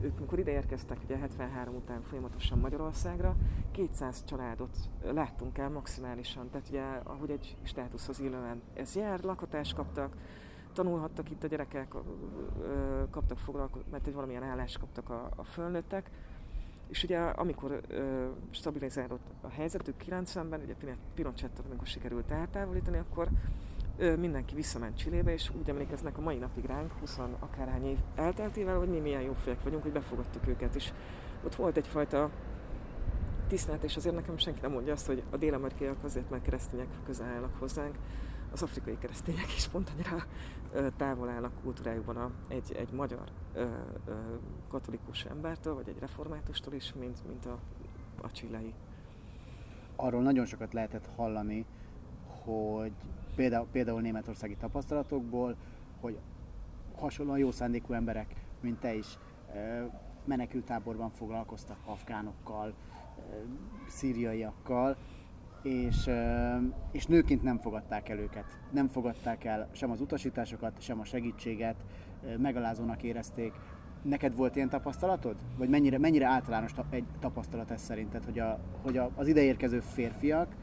[0.00, 3.36] ők mikor ide érkeztek, ugye 73 után folyamatosan Magyarországra,
[3.70, 4.76] 200 családot
[5.12, 10.16] láttunk el maximálisan, tehát ugye ahogy egy státuszhoz illően ez jár, lakatást kaptak,
[10.72, 11.94] tanulhattak itt a gyerekek,
[13.10, 16.10] kaptak foglalkozást, mert egy valamilyen állást kaptak a, a fölnőttek,
[16.88, 20.74] és ugye amikor ö, stabilizálódott a helyzetük 90-ben, ugye
[21.14, 23.28] Pinochettot, amikor sikerült eltávolítani, akkor
[23.98, 28.88] mindenki visszament Csillébe, és úgy emlékeznek a mai napig ránk, 20 akárhány év elteltével, hogy
[28.88, 30.92] mi milyen jó fejek vagyunk, hogy befogadtuk őket, és
[31.44, 32.30] ott volt egyfajta
[33.48, 37.26] tisztelet, és azért nekem senki nem mondja azt, hogy a dél-amerikaiak azért, mert keresztények közel
[37.26, 37.94] állnak hozzánk,
[38.52, 40.24] az afrikai keresztények is pont annyira
[40.96, 43.60] távol állnak kultúrájukban egy, egy magyar ö,
[44.06, 44.12] ö,
[44.68, 47.58] katolikus embertől, vagy egy reformátustól is, mint, mint a,
[48.22, 48.74] a csillai.
[49.96, 51.66] Arról nagyon sokat lehetett hallani,
[52.44, 52.92] hogy
[53.36, 55.56] például, például németországi tapasztalatokból,
[56.00, 56.18] hogy
[56.96, 59.18] hasonlóan jó szándékú emberek, mint te is,
[60.24, 62.74] menekültáborban foglalkoztak afgánokkal,
[63.88, 64.96] szíriaiakkal,
[65.62, 66.10] és,
[66.92, 68.44] és nőként nem fogadták el őket.
[68.70, 71.76] Nem fogadták el sem az utasításokat, sem a segítséget,
[72.38, 73.52] megalázónak érezték.
[74.02, 75.36] Neked volt ilyen tapasztalatod?
[75.56, 80.54] Vagy mennyire, mennyire általános egy tapasztalat ez szerinted, hogy, a, hogy a, az ideérkező férfiak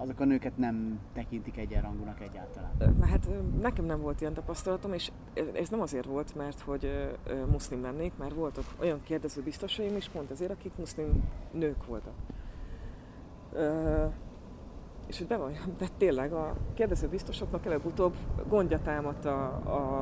[0.00, 3.02] azok a nőket nem tekintik egyenrangúnak egyáltalán?
[3.02, 3.28] Hát
[3.60, 5.10] nekem nem volt ilyen tapasztalatom, és
[5.52, 7.08] ez nem azért volt, mert hogy
[7.50, 12.14] muszlim lennék, mert voltak olyan kérdező biztosaim is, pont azért, akik muszlim nők voltak.
[15.06, 18.14] És hogy bevalljam, de tényleg a kérdező biztosoknak előbb-utóbb
[18.48, 19.98] gondja támadt a, a,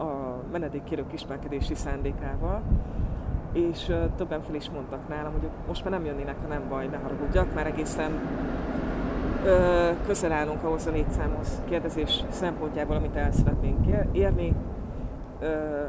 [0.00, 2.62] a menedékkérők ismerkedési szándékával,
[3.52, 6.96] és többen fel is mondtak nálam, hogy most már nem jönnének, ha nem baj, ne
[6.96, 8.12] haragudjak, már egészen
[10.06, 14.54] közel állunk ahhoz a létszámhoz kérdezés szempontjából, amit el szeretnénk érni.
[15.40, 15.84] Ö,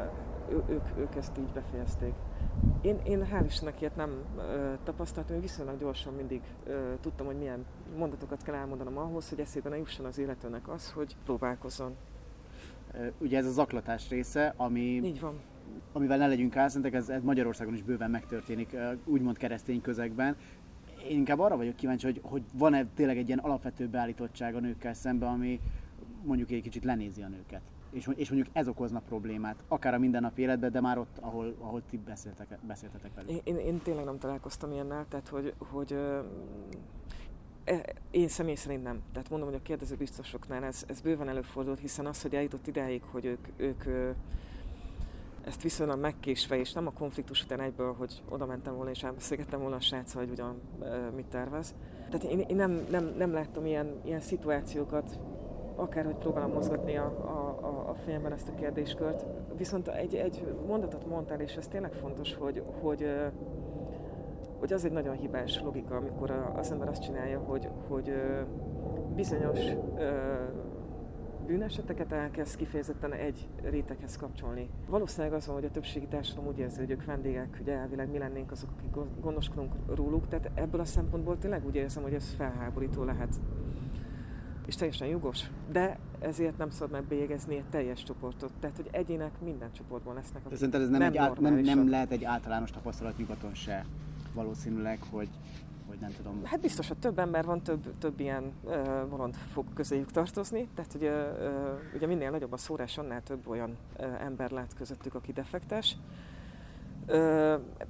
[0.68, 2.12] ők, ők ezt így befejezték.
[2.80, 7.36] Én, én hál' Istennek ilyet nem ö, tapasztaltam, én viszonylag gyorsan mindig ö, tudtam, hogy
[7.36, 7.64] milyen
[7.98, 11.96] mondatokat kell elmondanom ahhoz, hogy eszébe ne jusson az életőnek az, hogy próbálkozzon.
[13.18, 15.40] Ugye ez a zaklatás része, ami, Így van.
[15.92, 20.36] amivel ne legyünk álszentek, ez, ez Magyarországon is bőven megtörténik, úgymond keresztény közegben.
[21.08, 24.94] Én inkább arra vagyok kíváncsi, hogy, hogy van-e tényleg egy ilyen alapvető beállítottság a nőkkel
[24.94, 25.60] szemben, ami
[26.22, 30.42] mondjuk egy kicsit lenézi a nőket és, és mondjuk ez okozna problémát, akár a mindennapi
[30.42, 33.30] életben, de már ott, ahol, ahol ti beszéltek, beszéltetek velük.
[33.30, 35.92] Én, én, én tényleg nem találkoztam ilyennel, tehát hogy, hogy
[37.64, 39.02] e, én személy szerint nem.
[39.12, 43.02] Tehát mondom, hogy a kérdező biztosoknál ez, ez bőven előfordult, hiszen az, hogy eljutott idáig,
[43.02, 44.14] hogy ők, ők
[45.44, 49.60] ezt viszonylag megkésve, és nem a konfliktus után egyből, hogy oda mentem volna és elbeszélgettem
[49.60, 50.60] volna a srác, hogy ugyan
[51.14, 51.74] mit tervez.
[52.10, 55.18] Tehát én, én nem, nem, nem láttam ilyen, ilyen szituációkat,
[55.76, 59.26] akárhogy próbálom mozgatni a, a, a, a fejemben ezt a kérdéskört.
[59.56, 63.06] Viszont egy, egy mondatot mondtál, és ez tényleg fontos, hogy, hogy,
[64.58, 68.12] hogy az egy nagyon hibás logika, amikor az ember azt csinálja, hogy, hogy
[69.14, 69.60] bizonyos
[71.50, 74.68] bűneseteket elkezd kifejezetten egy réteghez kapcsolni.
[74.88, 78.18] Valószínűleg az van, hogy a többségi társadalom úgy érzi, hogy ők vendégek, hogy elvileg mi
[78.18, 83.04] lennénk azok, akik gondoskodunk róluk, tehát ebből a szempontból tényleg úgy érzem, hogy ez felháborító
[83.04, 83.40] lehet
[84.66, 88.52] és teljesen jogos, de ezért nem szabad megbélyegezni egy teljes csoportot.
[88.60, 90.42] Tehát, hogy egyének minden csoportban lesznek.
[90.48, 93.84] De szerinted ez nem, nem, egy át, nem, nem lehet egy általános tapasztalat nyugaton se
[94.34, 95.28] valószínűleg, hogy
[96.00, 96.40] nem tudom.
[96.44, 100.94] Hát biztos, hogy több ember van, több, több ilyen uh, bolond fog közéjük tartozni, tehát
[100.94, 103.76] ugye, uh, ugye minél nagyobb a szórás, annál több olyan
[104.20, 105.96] ember lát közöttük, aki defektes.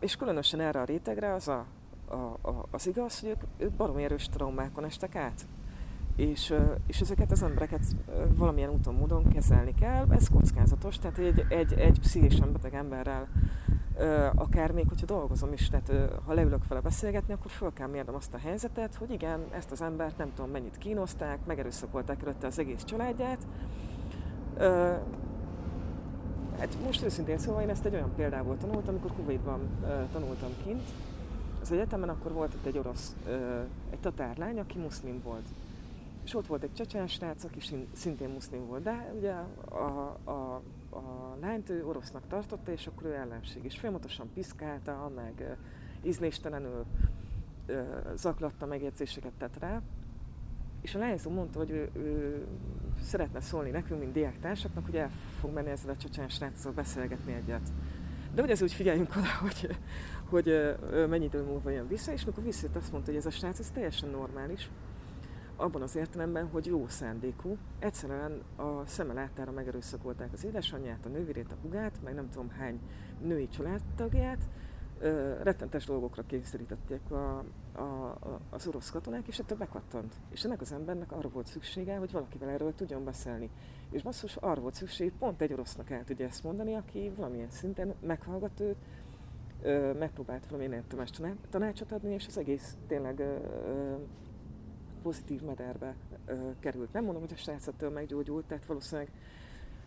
[0.00, 1.66] És különösen erre a rétegre az a,
[2.08, 2.14] a,
[2.48, 5.46] a, az igaz, hogy ők, ők baromi erős traumákon estek át
[6.20, 6.54] és,
[6.86, 7.84] és ezeket az embereket
[8.34, 10.06] valamilyen úton, módon kezelni kell.
[10.10, 13.28] Ez kockázatos, tehát egy, egy, egy pszichésen beteg emberrel
[14.34, 18.34] akár még, hogyha dolgozom is, tehát ha leülök vele beszélgetni, akkor föl kell mérnem azt
[18.34, 22.84] a helyzetet, hogy igen, ezt az embert nem tudom mennyit kínozták, megerőszakolták előtte az egész
[22.84, 23.46] családját.
[26.58, 29.60] Hát most őszintén szóval én ezt egy olyan példából tanultam, amikor Kuwaitban
[30.12, 30.82] tanultam kint,
[31.60, 33.16] az egyetemen akkor volt itt egy orosz,
[33.90, 35.44] egy tatárlány, aki muszlim volt
[36.30, 39.32] és ott volt egy csecsán srác, aki szintén muszlim volt, de ugye
[39.68, 43.64] a, a, a lányt ő orosznak tartotta, és akkor ő ellenség.
[43.64, 45.56] És folyamatosan piszkálta, meg
[46.02, 46.84] ízléstelenül
[48.14, 49.82] zaklatta, megjegyzéseket tett rá.
[50.80, 52.46] És a lányzó mondta, hogy ő, ő
[53.02, 57.72] szeretne szólni nekünk, mint diáktársaknak, hogy el fog menni ezzel a csecsán sráccal beszélgetni egyet.
[58.34, 59.76] De hogy ez úgy figyeljünk oda, hogy,
[60.24, 60.76] hogy
[61.08, 63.70] mennyi idő múlva jön vissza, és mikor visszajött, azt mondta, hogy ez a srác ez
[63.70, 64.70] teljesen normális,
[65.60, 67.56] abban az értelemben, hogy jó szándékú.
[67.78, 72.80] Egyszerűen a szeme láttára megerőszakolták az édesanyját, a nővérét, a hugát, meg nem tudom hány
[73.22, 74.48] női családtagját,
[75.42, 80.14] rettentes dolgokra kényszerítették a, a, a, az orosz katonák, és ettől bekattant.
[80.30, 83.50] És ennek az embernek arra volt szüksége, hogy valakivel erről tudjon beszélni.
[83.90, 87.94] És basszus, arra volt szükség, pont egy orosznak el tudja ezt mondani, aki valamilyen szinten
[88.00, 88.76] meghallgat őt,
[89.98, 91.10] megpróbált valamilyen értelmes
[91.50, 93.22] tanácsot adni, és az egész tényleg
[95.02, 95.94] pozitív mederbe
[96.26, 96.92] ö, került.
[96.92, 99.10] Nem mondom, hogy a srác ettől meggyógyult, tehát valószínűleg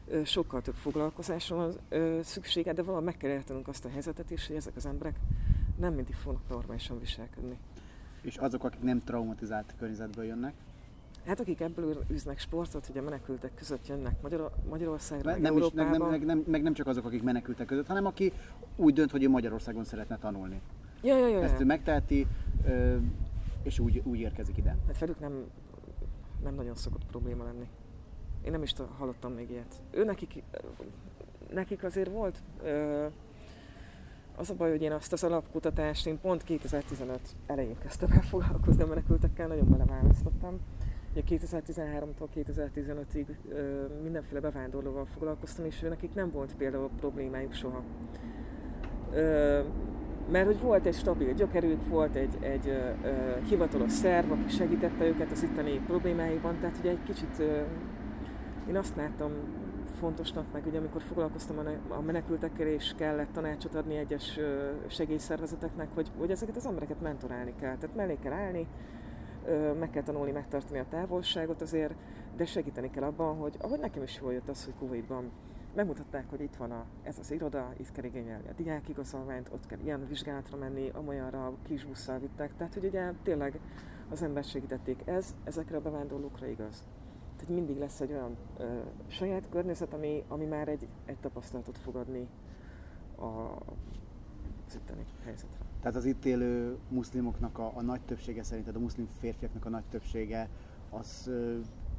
[0.07, 4.31] ö, sokkal több foglalkozásra van ö, szüksége, de valahogy meg kell értenünk azt a helyzetet
[4.31, 5.15] is, hogy ezek az emberek
[5.79, 7.57] nem mindig fognak normálisan viselkedni.
[8.21, 10.53] És azok, akik nem traumatizált környezetből jönnek?
[11.25, 15.71] Hát akik ebből üznek sportot, hogy a menekültek között jönnek Magyar- Magyarországra, meg nem, is,
[15.73, 18.33] meg, nem, meg, nem, meg nem csak azok, akik menekültek között, hanem aki
[18.75, 20.61] úgy dönt, hogy ő Magyarországon szeretne tanulni.
[21.01, 22.27] Ja, ja, ja, Ezt ő megteheti,
[22.65, 22.95] ö,
[23.63, 24.77] és úgy, úgy érkezik ide.
[24.87, 25.45] Hát velük nem,
[26.43, 27.67] nem nagyon szokott probléma lenni.
[28.45, 29.75] Én nem is hallottam még ilyet.
[29.91, 30.43] Ő nekik,
[31.53, 33.05] nekik azért volt ö,
[34.35, 38.83] az a baj, hogy én azt az alapkutatást, én pont 2015 elején kezdtem el foglalkozni
[38.83, 40.59] a menekültekkel, nagyon beleválasztottam.
[41.11, 47.83] Ugye 2013-tól 2015-ig ö, mindenféle bevándorlóval foglalkoztam, és ő nekik nem volt például problémájuk soha.
[49.11, 49.61] Ö,
[50.31, 53.11] mert hogy volt egy stabil gyökerük, volt egy, egy ö, ö,
[53.49, 57.61] hivatalos szerv, aki segítette őket az itteni problémáikban, tehát ugye egy kicsit ö,
[58.69, 59.31] én azt láttam
[59.99, 64.39] fontosnak, meg ugye amikor foglalkoztam a ne- a menekültekkel, és kellett tanácsot adni egyes
[64.87, 67.77] segélyszervezeteknek, hogy, hogy ezeket az embereket mentorálni kell.
[67.77, 68.67] Tehát mellé kell állni,
[69.79, 71.93] meg kell tanulni megtartani a távolságot azért,
[72.35, 75.31] de segíteni kell abban, hogy ahogy nekem is jól jött az, hogy Kuwaitban
[75.75, 79.79] megmutatták, hogy itt van a, ez az iroda, itt kell igényelni a diákigazolványt, ott kell
[79.83, 82.55] ilyen vizsgálatra menni, amolyanra kis busszal vittek.
[82.57, 83.59] Tehát, hogy ugye tényleg
[84.09, 85.01] az ember segítették.
[85.05, 86.87] Ez ezekre a bevándorlókra igaz.
[87.37, 91.95] Tehát mindig lesz egy olyan ö, saját környezet, ami, ami már egy, egy tapasztalatot fog
[91.95, 92.27] adni
[93.15, 93.25] a,
[94.67, 95.57] az itteni helyzetre.
[95.79, 99.85] Tehát az itt élő muszlimoknak a, a nagy többsége szerinted, a muszlim férfiaknak a nagy
[99.89, 100.49] többsége,
[100.89, 101.31] az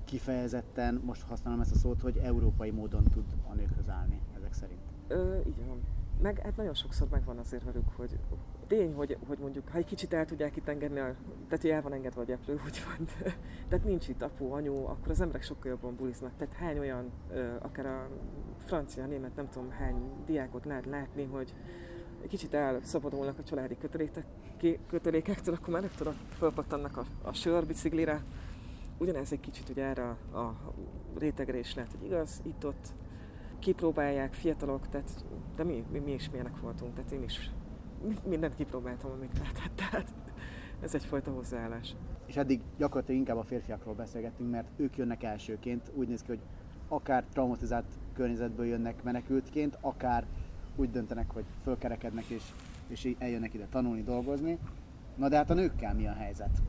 [0.05, 4.81] kifejezetten, most használom ezt a szót, hogy európai módon tud a nőkhöz állni ezek szerint.
[5.09, 5.81] Ö, így van.
[6.23, 8.19] Meg hát nagyon sokszor megvan azért velük, hogy
[8.67, 11.15] tény, hogy, hogy mondjuk, ha egy kicsit el tudják itt engedni, a,
[11.49, 13.35] tehát hogy el van engedve a gyeplő, úgymond,
[13.69, 16.33] tehát nincs itt apu, anyu, akkor az emberek sokkal jobban buliznak.
[16.37, 17.11] Tehát hány olyan,
[17.59, 18.09] akár a
[18.59, 21.55] francia, német, nem tudom hány diákot lehet látni, hogy
[22.23, 24.27] egy kicsit elszabadulnak a családi kötelékek,
[24.87, 28.23] kötelékektől, akkor már tudok, fölpattannak a, a sörbiciklire.
[29.05, 30.75] Ugyanez egy kicsit ugye erre a, a
[31.19, 32.95] rétegre is lehet, hogy igaz, itt-ott
[33.59, 35.25] kipróbálják fiatalok, tehát,
[35.57, 37.51] de mi, mi, mi is milyenek voltunk, tehát én is
[38.27, 40.13] mindent kipróbáltam, amit lehetett, tehát
[40.81, 41.97] ez egyfajta hozzáállás.
[42.27, 45.91] És eddig gyakorlatilag inkább a férfiakról beszélgettünk, mert ők jönnek elsőként.
[45.95, 46.43] Úgy néz ki, hogy
[46.89, 50.27] akár traumatizált környezetből jönnek menekültként, akár
[50.77, 52.43] úgy döntenek, hogy fölkerekednek és,
[52.89, 54.59] és eljönnek ide tanulni, dolgozni.
[55.17, 56.63] Na de hát a nőkkel mi a helyzet?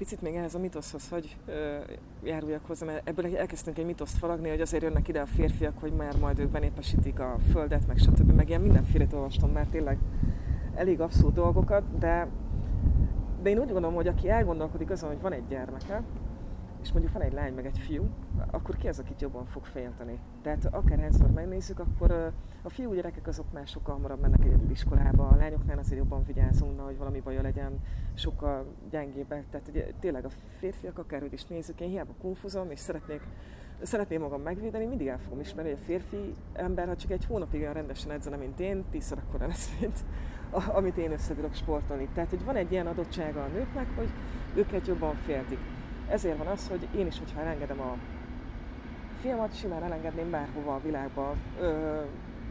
[0.00, 1.76] Picit még ehhez a mitoszhoz, hogy ö,
[2.22, 5.92] járuljak hozzá, mert ebből elkezdtünk egy mitoszt falagni, hogy azért jönnek ide a férfiak, hogy
[5.92, 8.32] már majd ők benépesítik a földet, meg stb.
[8.32, 9.98] Meg ilyen mindenfélét olvastam már tényleg
[10.74, 12.28] elég abszurd dolgokat, de,
[13.42, 16.02] de én úgy gondolom, hogy aki elgondolkodik azon, hogy van egy gyermeke,
[16.82, 18.08] és mondjuk van egy lány, meg egy fiú,
[18.50, 20.18] akkor ki az, akit jobban fog félteni?
[20.42, 25.36] Tehát akárhányszor megnézzük, akkor a fiú gyerekek azok már sokkal hamarabb mennek egyedül iskolába, a
[25.36, 27.80] lányoknál azért jobban vigyázunk, na, hogy valami baja legyen,
[28.14, 29.44] sokkal gyengébbek.
[29.50, 33.22] Tehát ugye, tényleg a férfiak, akárhogy is nézzük, én hiába konfuzom, és szeretnék
[33.82, 37.60] szeretném magam megvédeni, mindig el fogom ismerni, hogy a férfi ember, ha csak egy hónapig
[37.60, 40.04] olyan rendesen edzene, mint én, tízszer akkor lesz, mint
[40.50, 42.08] amit én összebírok sportolni.
[42.14, 44.08] Tehát, hogy van egy ilyen adottsága a nőknek, hogy
[44.54, 45.58] őket jobban féltik.
[46.10, 47.96] Ezért van az, hogy én is, hogyha elengedem a
[49.20, 51.36] fiamat, simán elengedném bárhova a világba.
[51.60, 52.00] Ö,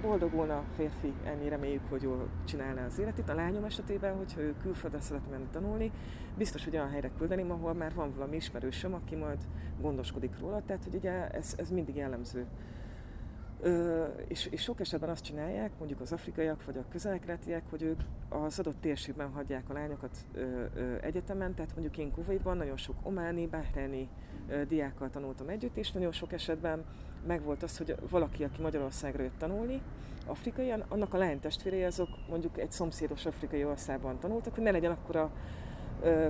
[0.02, 3.30] boldogulna a férfi, ennyi reméljük, hogy jól csinálná az életét.
[3.30, 5.92] A lányom esetében, hogyha ő külföldre szeretne menni tanulni,
[6.38, 9.38] biztos, hogy olyan helyre küldeném, ahol már van valami ismerősöm, aki majd
[9.82, 12.46] gondoskodik róla, tehát hogy ugye ez, ez mindig jellemző.
[14.28, 18.60] És, és sok esetben azt csinálják, mondjuk az afrikaiak vagy a közelkeletiek, hogy ők az
[18.60, 23.48] adott térségben hagyják a lányokat ö, ö, egyetemen, tehát mondjuk én Kuwaitban nagyon sok ománi,
[23.48, 24.08] bahreini
[24.48, 26.86] ö, diákkal tanultam együtt, és nagyon sok esetben
[27.28, 29.82] megvolt az, hogy valaki, aki Magyarországra jött tanulni,
[30.26, 35.32] afrikai, annak a lánytestvérei azok mondjuk egy szomszédos afrikai országban tanultak, hogy ne legyen akkora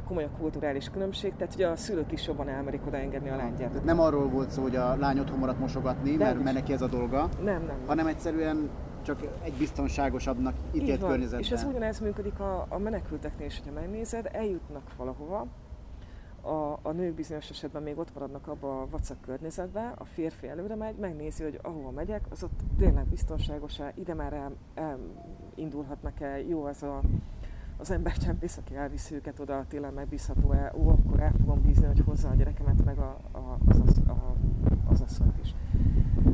[0.08, 3.36] komoly a kulturális különbség, tehát ugye a szülők is jobban elmerik oda engedni a.
[3.58, 6.44] Tehát nem arról volt szó, hogy a lány otthon maradt mosogatni, mert, is.
[6.44, 7.78] mert neki ez a dolga, Nem, nem.
[7.86, 8.70] hanem egyszerűen
[9.02, 11.40] csak egy biztonságosabbnak ítélt környezetben.
[11.40, 15.48] És ez ugyanez működik a, a menekülteknél is, hogyha megnézed, eljutnak valahova,
[16.42, 20.76] a, a nők bizonyos esetben még ott maradnak abba a vacak környezetben, a férfi előre
[20.76, 24.56] megy, megnézi, hogy ahova megyek, az ott tényleg biztonságos-e, ide már el,
[25.56, 27.02] elindulhatnak-e, jó az a,
[27.80, 32.30] az embercsempész, aki elviszi őket oda, tényleg megbízható-e, ó, akkor el fogom bízni, hogy hozza
[32.30, 34.36] a gyerekemet, meg a, a, az, a,
[34.86, 35.56] az asszonyt is.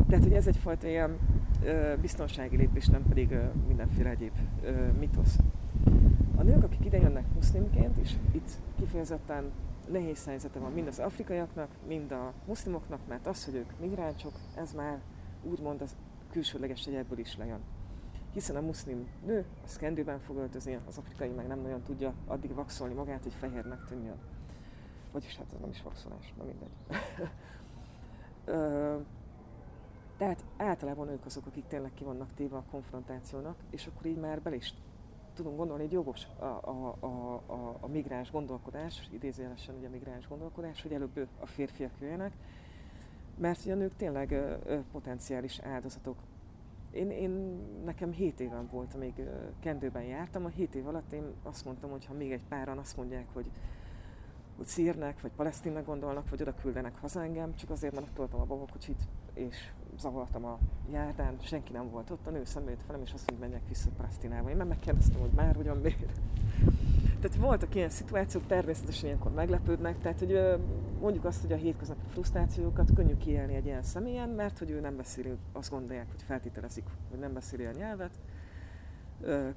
[0.08, 1.18] Tehát, hogy ez egyfajta ilyen
[1.64, 4.32] ö, biztonsági lépés, nem pedig ö, mindenféle egyéb
[4.64, 5.38] ö, mitosz.
[6.36, 9.52] A nők, akik ide jönnek muszlimként, és itt kifejezetten
[9.92, 14.74] nehéz helyzete van mind az afrikaiaknak, mind a muszlimoknak, mert az, hogy ők migránsok, ez
[14.74, 15.00] már
[15.44, 15.96] úgymond az
[16.32, 17.60] külsőleges jegyebből is lejön.
[18.36, 22.54] Hiszen a muszlim nő a szkendőben fog öltözni, az afrikai meg nem nagyon tudja addig
[22.54, 24.18] vaxolni magát, hogy fehérnek tűnjön.
[25.12, 26.72] vagyis hát ez nem is vakszolás, na mindegy.
[30.18, 34.42] tehát általában ők azok, akik tényleg ki vannak téve a konfrontációnak, és akkor így már
[34.42, 34.74] bele is
[35.34, 37.06] tudunk gondolni, hogy jogos a, a, a,
[37.46, 42.34] a, a migráns gondolkodás, idézőjelesen ugye a migráns gondolkodás, hogy előbb a férfiak jöjjenek,
[43.38, 46.18] mert ugye a nők tényleg ö, potenciális áldozatok.
[46.96, 47.32] Én, én,
[47.86, 49.14] nekem 7 éven volt, amíg
[49.60, 50.46] kendőben jártam.
[50.46, 53.52] A 7 év alatt én azt mondtam, hogy ha még egy páran azt mondják, hogy,
[54.58, 58.46] hogy szírnek, vagy palesztinnek gondolnak, vagy oda küldenek haza engem, csak azért, mert toltam a
[58.46, 59.02] babakocsit,
[59.34, 60.58] és zavartam a
[60.92, 64.50] járdán, senki nem volt ott, a nő szemét felem, és azt mondja, menjek vissza Palesztinába.
[64.50, 66.20] Én meg megkérdeztem, hogy már ugyan miért.
[67.26, 70.40] Tehát voltak ilyen szituációk, természetesen ilyenkor meglepődnek, tehát hogy
[71.00, 74.96] mondjuk azt, hogy a hétköznapi frusztrációkat könnyű kiélni egy ilyen személyen, mert hogy ő nem
[74.96, 78.20] beszéli, azt gondolják, hogy feltételezik, hogy nem beszéli a nyelvet,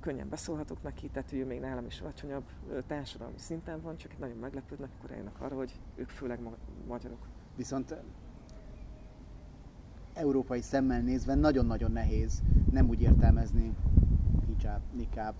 [0.00, 2.44] könnyen beszólhatok neki, tehát ő még nálam is alacsonyabb
[2.86, 6.40] társadalmi szinten van, csak nagyon meglepődnek, akkor eljönnek arra, hogy ők főleg
[6.86, 7.26] magyarok.
[7.56, 7.94] Viszont
[10.14, 13.74] európai szemmel nézve nagyon-nagyon nehéz nem úgy értelmezni
[14.46, 15.34] hijab, nikáb,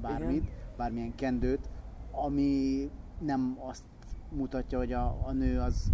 [0.00, 0.66] bármit, Igen.
[0.78, 1.68] Bármilyen kendőt,
[2.10, 3.84] ami nem azt
[4.30, 5.90] mutatja, hogy a, a nő az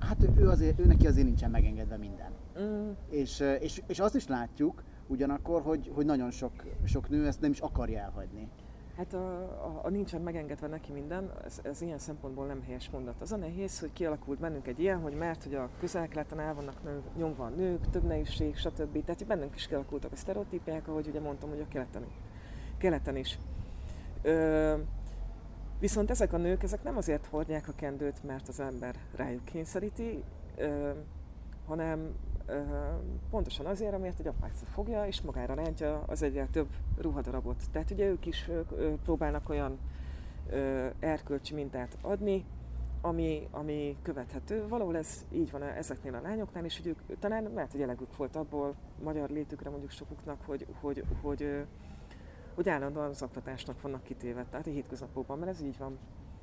[0.00, 2.32] hát ő, azért, ő neki azért nincsen megengedve minden.
[2.60, 2.90] Mm.
[3.10, 6.52] És, és, és azt is látjuk ugyanakkor, hogy, hogy nagyon sok,
[6.84, 8.48] sok nő ezt nem is akarja elhagyni.
[8.96, 13.20] Hát a, a, a nincsen megengedve neki minden, ez, ez ilyen szempontból nem helyes mondat.
[13.20, 16.82] Az a nehéz, hogy kialakult bennünk egy ilyen, hogy mert hogy a közelkeleten el vannak
[16.82, 19.04] nő, nyomva a nők, több nehézség, stb.
[19.04, 22.04] Tehát bennünk is kialakultak a sztereotípiák, ahogy ugye mondtam, hogy a keleten,
[22.78, 23.38] keleten is.
[24.22, 24.74] Ö,
[25.78, 30.22] viszont ezek a nők, ezek nem azért hordják a kendőt, mert az ember rájuk kényszeríti,
[30.56, 30.90] ö,
[31.66, 32.14] hanem
[33.30, 36.68] pontosan azért, amiért egy apáca fogja, és magára rántja az egyre több
[36.98, 37.62] ruhadarabot.
[37.72, 38.50] Tehát ugye ők is
[39.04, 39.78] próbálnak olyan
[40.98, 42.44] erkölcsi mintát adni,
[43.00, 44.68] ami, ami követhető.
[44.68, 48.36] Valahol ez így van ezeknél a lányoknál, és hogy ők talán mert hogy elegük volt
[48.36, 51.64] abból magyar létükre mondjuk sokuknak, hogy, hogy, hogy, hogy
[52.68, 54.44] állandóan zaklatásnak vannak kitéve.
[54.50, 55.98] Tehát a hétköznapokban, mert ez így van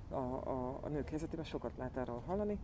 [0.09, 2.59] a, a, a nők helyzetében, sokat lehet erről hallani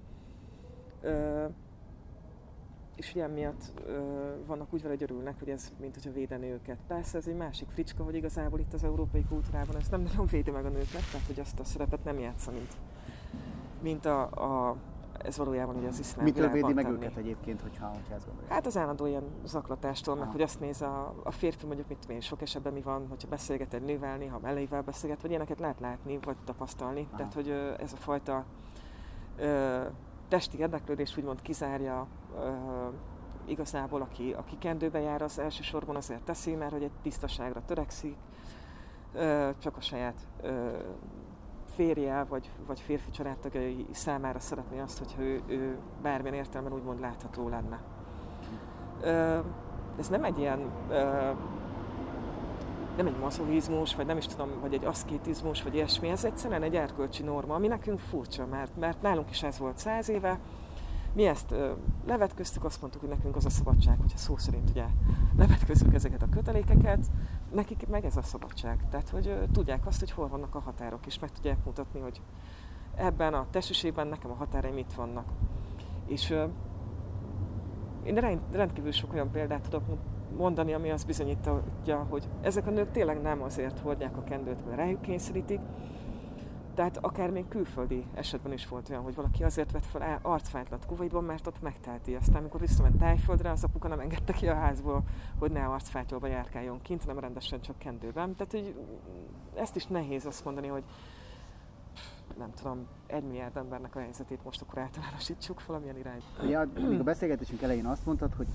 [2.95, 3.99] és ugye emiatt ö,
[4.45, 6.77] vannak úgy vele, hogy örülnek, hogy ez mint hogyha védeni őket.
[6.87, 10.51] Persze ez egy másik fricska, hogy igazából itt az európai kultúrában ez nem nagyon védi
[10.51, 12.73] meg a nőket, tehát hogy azt a szerepet nem játsza, mint,
[13.81, 14.21] mint a,
[14.69, 14.75] a
[15.17, 16.95] ez valójában ugye az iszlám Mitől védi meg tenni.
[16.95, 18.53] őket egyébként, hogyha, hogyha ezt gondolják?
[18.53, 22.21] Hát az állandó ilyen zaklatástól, meg hogy azt néz a, a férfi mondjuk, mit én,
[22.21, 26.19] sok esetben mi van, hogyha beszélget egy nővel, néha mellével beszélget, vagy ilyeneket lehet látni,
[26.23, 27.07] vagy tapasztalni.
[27.07, 27.17] Aha.
[27.17, 27.49] Tehát, hogy
[27.79, 28.45] ez a fajta
[29.37, 29.81] ö,
[30.27, 32.41] testi érdeklődés úgymond kizárja uh,
[33.45, 38.15] igazából, aki, aki kendőbe jár, az elsősorban azért teszi, mert hogy egy tisztaságra törekszik,
[39.13, 40.49] uh, csak a saját uh,
[41.75, 47.49] férje vagy, vagy férfi családtagjai számára szeretné azt, hogyha ő, ő bármilyen értelemben úgymond látható
[47.49, 47.79] lenne.
[49.99, 50.59] Ez nem egy ilyen
[52.97, 56.75] nem egy mazohizmus, vagy nem is tudom, vagy egy aszkétizmus, vagy ilyesmi, ez egyszerűen egy
[56.75, 60.39] erkölcsi norma, ami nekünk furcsa, mert, mert nálunk is ez volt száz éve,
[61.15, 61.71] mi ezt ö,
[62.07, 64.85] levetköztük, azt mondtuk, hogy nekünk az a szabadság, hogyha szó szerint ugye
[65.37, 67.05] levetközünk ezeket a kötelékeket,
[67.53, 68.89] nekik meg ez a szabadság.
[68.89, 72.21] Tehát, hogy tudják azt, hogy hol vannak a határok, és meg tudják mutatni, hogy
[72.95, 75.27] ebben a testőségben nekem a határai mit vannak.
[76.05, 76.29] És
[78.03, 79.83] én rendkívül sok olyan példát tudok
[80.37, 84.77] mondani, ami azt bizonyítja, hogy ezek a nők tényleg nem azért hordják a kendőt, mert
[84.77, 85.59] rájuk kényszerítik,
[86.75, 91.23] tehát akár még külföldi esetben is volt olyan, hogy valaki azért vett fel arcfájtlat Kuwaitban,
[91.23, 92.15] mert ott megtelti.
[92.15, 95.03] Aztán, amikor visszament tájföldre, az apuka nem engedte ki a házból,
[95.39, 98.35] hogy ne arcfájtolva járkáljon kint, nem rendesen csak kendőben.
[98.35, 98.75] Tehát, hogy
[99.55, 100.83] ezt is nehéz azt mondani, hogy
[102.37, 106.21] nem tudom, egy milliárd embernek a helyzetét most akkor általánosítsuk valamilyen irány.
[106.43, 108.47] Ugye, még a beszélgetésünk elején azt mondtad, hogy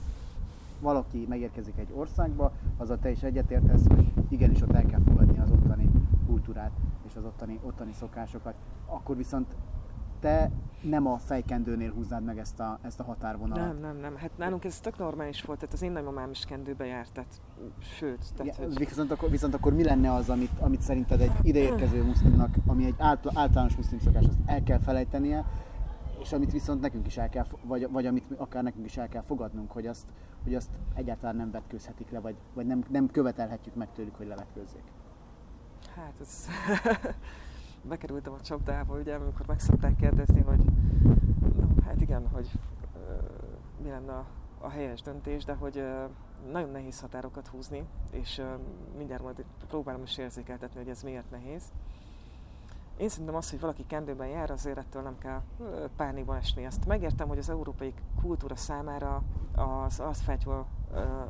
[0.80, 5.50] valaki megérkezik egy országba, azzal te is egyetértesz, hogy igenis ott el kell fogadni az
[5.50, 5.90] ottani
[6.26, 6.70] kultúrát
[7.10, 8.54] és az ottani, ottani szokásokat.
[8.86, 9.56] Akkor viszont
[10.20, 10.50] te
[10.82, 13.64] nem a fejkendőnél húznád meg ezt a, ezt a határvonalat.
[13.64, 14.16] Nem, nem, nem.
[14.16, 17.40] Hát nálunk ez tök normális volt, tehát az én nagymamám is kendőbe járt, tehát
[17.78, 18.34] sőt.
[18.36, 18.78] Tehát, ja, hogy...
[18.78, 22.94] viszont, akkor, viszont akkor mi lenne az, amit, amit szerinted egy ideérkező muszlimnak, ami egy
[23.34, 25.44] általános muszlim szokás, azt el kell felejtenie,
[26.20, 29.22] és amit viszont nekünk is el kell, vagy, vagy amit akár nekünk is el kell
[29.22, 30.12] fogadnunk, hogy azt,
[30.44, 34.82] hogy azt egyáltalán nem vetkőzhetik le, vagy, vagy nem, nem követelhetjük meg tőlük, hogy levetkőzzék.
[35.94, 36.46] Hát ez...
[37.82, 40.64] Bekerültem a csapdába, ugye, amikor meg szokták kérdezni, hogy
[41.56, 42.50] no, hát igen, hogy
[42.94, 43.22] uh,
[43.82, 44.26] mi lenne a,
[44.60, 46.10] a helyes döntés, de hogy uh,
[46.50, 48.46] nagyon nehéz határokat húzni, és uh,
[48.96, 51.62] mindjárt majd próbálom is érzékeltetni, hogy ez miért nehéz.
[52.96, 55.42] én szerintem az, hogy valaki kendőben jár, azért ettől nem kell
[55.96, 56.66] pánikba esni.
[56.66, 59.22] Azt megértem, hogy az európai kultúra számára
[59.54, 60.66] az aszfágyból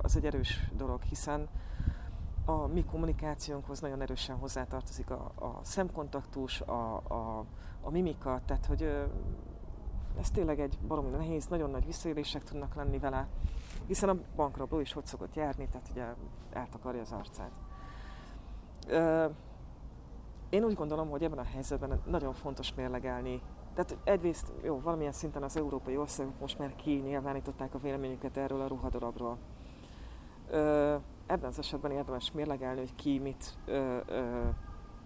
[0.03, 1.49] az egy erős dolog, hiszen
[2.45, 7.45] a mi kommunikációnkhoz nagyon erősen hozzátartozik a, a szemkontaktus, a, a,
[7.83, 8.83] a mimika, tehát hogy
[10.19, 13.29] ez tényleg egy baromi nehéz, nagyon nagy visszaélések tudnak lenni vele,
[13.87, 16.05] hiszen a bankrabló is hogy szokott járni, tehát ugye
[16.53, 17.51] eltakarja az arcát.
[20.49, 23.43] Én úgy gondolom, hogy ebben a helyzetben nagyon fontos mérlegelni.
[23.75, 28.67] Tehát egyrészt, jó, valamilyen szinten az európai országok most már kinyilvánították a véleményüket erről a
[28.67, 29.39] ruhadarabról.
[31.31, 34.49] Ebben az esetben érdemes mérlegelni, hogy ki mit ö, ö,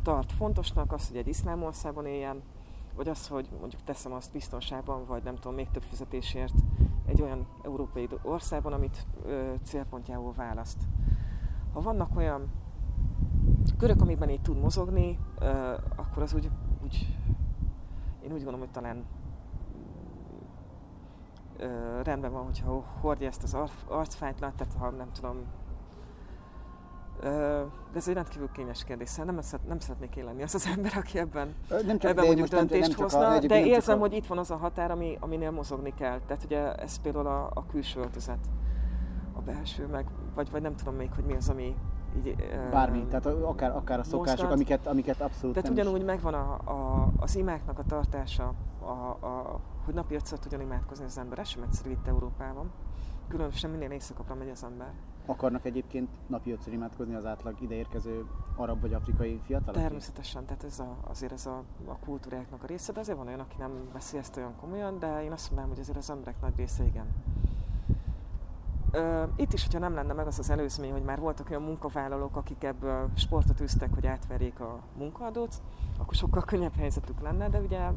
[0.03, 2.43] tart fontosnak, az, hogy egy iszlám országban éljen,
[2.95, 6.55] vagy az, hogy mondjuk teszem azt biztonságban, vagy nem tudom, még több fizetésért
[7.07, 10.83] egy olyan európai országban, amit ö, célpontjául választ.
[11.73, 12.51] Ha vannak olyan
[13.79, 16.51] körök, amiben így tud mozogni, ö, akkor az úgy,
[16.85, 17.17] úgy,
[18.23, 19.05] én úgy gondolom, hogy talán
[21.57, 23.57] ö, rendben van, hogyha hordja ezt az
[23.89, 25.37] arcfájtlat, tehát ha nem tudom,
[27.21, 31.19] de ez egy rendkívül kényes kérdés, nem, nem szeretnék én lenni az az ember, aki
[31.19, 34.01] ebben, nem csak, ebben mondjuk döntést nem, nem hozna, a, de érzem, a...
[34.01, 36.21] hogy itt van az a határ, ami, aminél mozogni kell.
[36.27, 38.39] Tehát ugye ez például a, a külső öltözet,
[39.33, 41.77] a belső, meg, vagy, vagy nem tudom még, hogy mi az, ami
[42.17, 42.37] így,
[42.71, 46.07] Bármi, uh, tehát akár, akár a szokások, amiket, amiket abszolút Tehát ugyanúgy is.
[46.07, 51.19] megvan a, a, az imáknak a tartása, a, a, hogy napi ötször tudjon imádkozni az
[51.19, 52.71] ember, ez sem egyszerű itt Európában.
[53.29, 54.93] Különösen minél éjszakabbra megy az ember.
[55.27, 58.25] Akarnak egyébként napi ötször imádkozni az átlag ideérkező
[58.57, 59.83] arab vagy afrikai fiatalok?
[59.83, 63.41] Természetesen, tehát ez a, azért ez a, a kultúráknak a része, de azért van olyan,
[63.41, 66.57] aki nem veszi ezt olyan komolyan, de én azt mondanám, hogy azért az emberek nagy
[66.57, 67.07] része igen.
[69.37, 72.65] Itt is, hogyha nem lenne meg az az előzmény, hogy már voltak olyan munkavállalók, akik
[72.65, 75.63] ebből sportot üztek, hogy átverjék a munkaadót,
[75.99, 77.91] akkor sokkal könnyebb helyzetük lenne, de ugye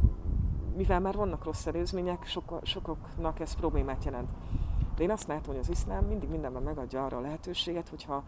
[0.76, 4.30] mivel már vannak rossz előzmények, sok, sokoknak ez problémát jelent.
[4.98, 8.24] De én azt látom, hogy az iszlám mindig mindenben megadja arra a lehetőséget, hogyha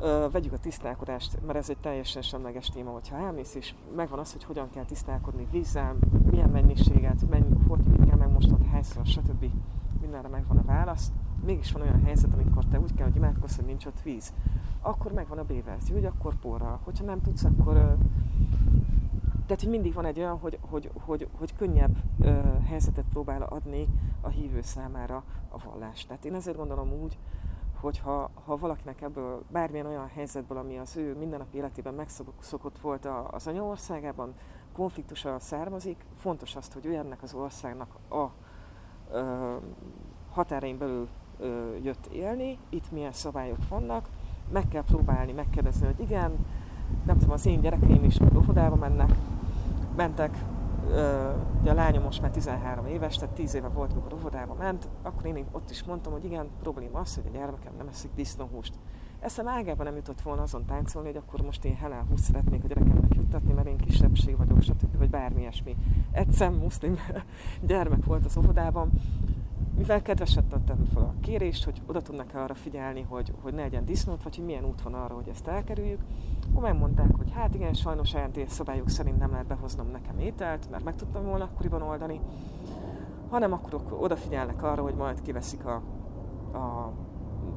[0.00, 4.32] ö, vegyük a tisztálkodást, mert ez egy teljesen semleges téma, hogyha elmész és megvan az,
[4.32, 5.96] hogy hogyan kell tisztálkodni vízzel,
[6.30, 9.50] milyen mennyiséget, mennyi, hogy mit kell megmosnod, hányszor, stb.
[10.00, 11.12] Mindenre megvan a válasz.
[11.44, 14.32] Mégis van olyan helyzet, amikor te úgy kell, hogy imádkozz, hogy nincs ott víz.
[14.80, 16.80] Akkor megvan a B verzió, hogy akkor porral.
[16.84, 17.92] Hogyha nem tudsz, akkor ö,
[19.46, 23.86] tehát, hogy mindig van egy olyan, hogy, hogy, hogy, hogy könnyebb ö, helyzetet próbál adni
[24.20, 26.06] a hívő számára a vallás.
[26.06, 27.18] Tehát én ezért gondolom úgy,
[27.80, 33.08] hogy ha, ha valakinek ebből bármilyen olyan helyzetből, ami az ő mindennapi életében megszokott volt
[33.30, 34.34] az anyaországában,
[34.72, 38.26] konfliktusa származik, fontos azt, hogy ő ennek az országnak a
[39.12, 39.56] ö,
[40.30, 44.08] határain belül ö, jött élni, itt milyen szabályok vannak,
[44.52, 46.46] meg kell próbálni megkérdezni, hogy igen,
[47.04, 49.10] nem tudom, az én gyerekeim is óvodába mennek,
[49.96, 50.44] mentek,
[51.60, 55.26] ugye a lányom most már 13 éves, tehát 10 éve volt, mikor óvodába ment, akkor
[55.26, 58.74] én ott is mondtam, hogy igen, probléma az, hogy a gyermekem nem eszik disznóhúst.
[59.20, 62.66] Eszem ágában nem jutott volna azon táncolni, hogy akkor most én halál húsz szeretnék a
[62.66, 64.98] gyerekemnek juttatni, mert én kisebbség vagyok, stb.
[64.98, 65.76] vagy bármi ilyesmi.
[66.12, 66.98] Egyszer muszlim
[67.66, 68.90] gyermek volt az óvodában,
[69.76, 73.84] mivel kedveset tettem fel a kérést, hogy oda tudnak arra figyelni, hogy, hogy ne legyen
[73.84, 76.00] disznót, vagy hogy milyen út van arra, hogy ezt elkerüljük,
[76.50, 80.84] akkor megmondták, hogy hát igen, sajnos jelentés szabályok szerint nem lehet behoznom nekem ételt, mert
[80.84, 82.20] meg tudtam volna akkoriban oldani,
[83.30, 85.74] hanem akkor odafigyelnek arra, hogy majd kiveszik a,
[86.58, 86.92] a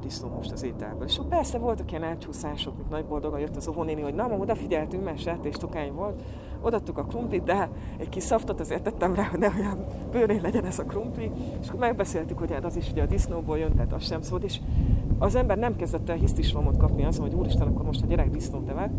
[0.00, 1.06] disznóhúst az ételből.
[1.06, 5.04] És persze voltak ilyen elcsúszások, mint nagy boldogan jött az óvónéni, hogy na, ma odafigyeltünk,
[5.04, 6.22] mert és tokány volt,
[6.62, 10.64] odaadtuk a krumplit, de egy kis szaftot azért tettem rá, hogy ne olyan bőrén legyen
[10.64, 11.30] ez a krumpli,
[11.60, 14.44] és akkor megbeszéltük, hogy hát az is ugye a disznóból jön, tehát az sem szólt,
[14.44, 14.60] és
[15.18, 18.68] az ember nem kezdett el hisztisvamot kapni azon, hogy úristen, akkor most a gyerek disznót
[18.68, 18.92] evett,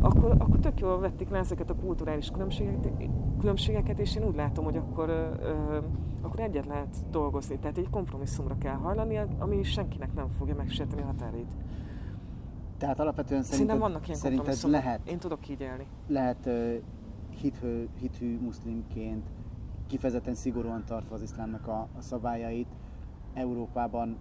[0.00, 2.92] akkor, akkor tök jól vették le ezeket a kulturális különbségeket,
[3.38, 5.78] különbségeket, és én úgy látom, hogy akkor, ö,
[6.22, 7.58] akkor egyet lehet dolgozni.
[7.58, 11.56] Tehát egy kompromisszumra kell hajlani, ami senkinek nem fogja megsérteni a határait.
[12.78, 15.86] Tehát alapvetően szerinted, vannak ilyen szerinted lehet, én tudok így élni.
[16.06, 16.74] Lehet uh,
[17.40, 19.26] hithő, hithű muszlimként
[19.86, 22.68] kifejezetten szigorúan tartva az iszlámnak a, a szabályait
[23.34, 24.16] Európában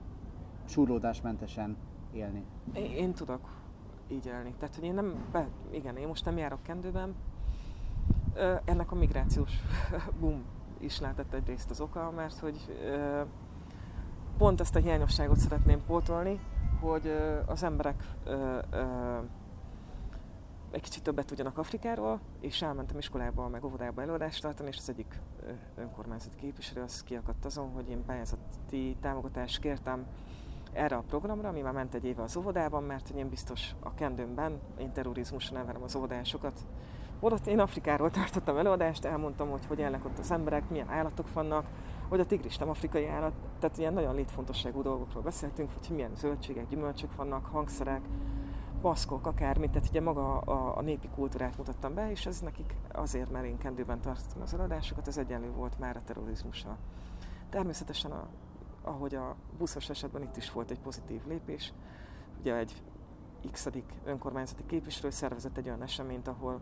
[0.65, 1.77] surlódásmentesen
[2.13, 2.43] élni.
[2.73, 3.41] Én, én tudok
[4.07, 4.53] így élni.
[4.59, 7.15] Tehát, hogy én nem, be, igen, én most nem járok kendőben,
[8.65, 9.51] ennek a migrációs
[10.19, 10.43] boom
[10.79, 12.79] is lehetett egyrészt az oka, mert hogy
[14.37, 16.39] pont ezt a hiányosságot szeretném pótolni,
[16.79, 17.11] hogy
[17.45, 18.03] az emberek
[20.71, 25.19] egy kicsit többet tudjanak Afrikáról, és elmentem iskolába, meg óvodába előadást tartani, és az egyik
[25.75, 30.05] önkormányzati képviselő az kiakadt azon, hogy én pályázati támogatást kértem
[30.73, 34.59] erre a programra, ami már ment egy éve az óvodában, mert én biztos a kendőmben,
[34.77, 36.65] én terrorizmusra nevelem az óvodásokat,
[37.19, 41.65] Holott én Afrikáról tartottam előadást, elmondtam, hogy hogy élnek ott az emberek, milyen állatok vannak,
[42.09, 46.67] hogy a tigris nem afrikai állat, tehát ilyen nagyon létfontosságú dolgokról beszéltünk, hogy milyen zöldségek,
[46.67, 48.01] gyümölcsök vannak, hangszerek,
[48.81, 53.31] maszkok, akármit, tehát ugye maga a, a népi kultúrát mutattam be, és ez nekik azért,
[53.31, 56.77] mert én kendőben tartottam az eladásokat, ez egyenlő volt már a terrorizmussal.
[57.49, 58.27] Természetesen, a,
[58.81, 61.73] ahogy a buszos esetben itt is volt egy pozitív lépés,
[62.39, 62.81] ugye egy
[63.51, 63.69] x
[64.03, 66.59] önkormányzati képviselő szervezett egy olyan eseményt, ahol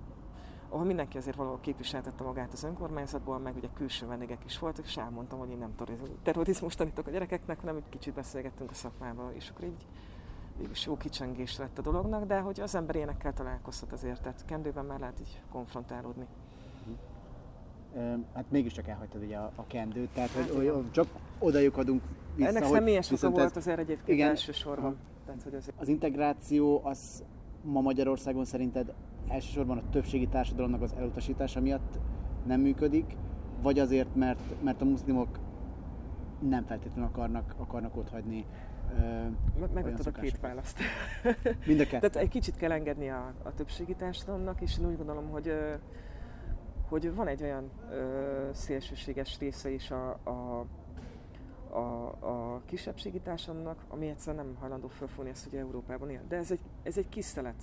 [0.70, 4.98] ahol mindenki azért valahol képviseltette magát az önkormányzatból, meg ugye külső vendégek is voltak, és
[4.98, 5.76] elmondtam, hogy én nem
[6.24, 9.86] terrorizmus tanítok a gyerekeknek, hanem egy kicsit beszélgettünk a szakmával, és akkor így
[10.72, 14.86] is jó kicsengés lett a dolognak, de hogy az ember énekkel találkozhat azért, tehát kendőben
[14.86, 16.28] már lehet így konfrontálódni.
[18.34, 21.08] Hát mégiscsak elhagytad ugye a, a kendőt, tehát hát, hogy, hogy csak
[21.40, 22.02] oda lyukadunk
[22.36, 22.50] vissza.
[22.50, 24.98] Ennek személyes oka volt azért egyébként igen, elsősorban.
[25.26, 25.80] Tehát, hogy azért...
[25.80, 27.24] Az integráció az
[27.62, 28.94] ma Magyarországon szerinted
[29.28, 32.00] elsősorban a többségi társadalomnak az elutasítása miatt
[32.46, 33.18] nem működik,
[33.62, 35.40] vagy azért, mert, mert a muszlimok
[36.40, 38.46] nem feltétlenül akarnak, akarnak ott hagyni
[39.74, 40.80] Megadtad a két választ.
[41.66, 42.08] Mind a kettő.
[42.08, 45.54] Tehát egy kicsit kell engedni a, a többségi társadalomnak, és én úgy gondolom, hogy
[46.90, 50.66] hogy van egy olyan ö, szélsőséges része is a, a,
[51.70, 56.22] a, a kisebbségi társadalomnak, ami egyszerűen nem hajlandó felfogni ezt, hogy Európában él.
[56.28, 57.62] De ez egy, ez egy kis szelet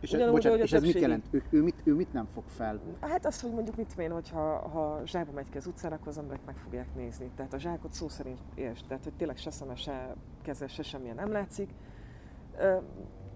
[0.00, 1.26] és, Ugyanúgy, bocsánat, és ez mit jelent?
[1.30, 2.80] Ő, ő, mit, ő mit nem fog fel?
[3.00, 6.18] Hát azt, hogy mondjuk mit én, hogyha ha zsákba megy ki az utcára, akkor az
[6.18, 7.30] emberek meg fogják nézni.
[7.36, 8.86] Tehát a zsákot szó szerint értsd.
[8.86, 11.70] Tehát, hogy tényleg se szeme, se keze, se semmilyen nem látszik.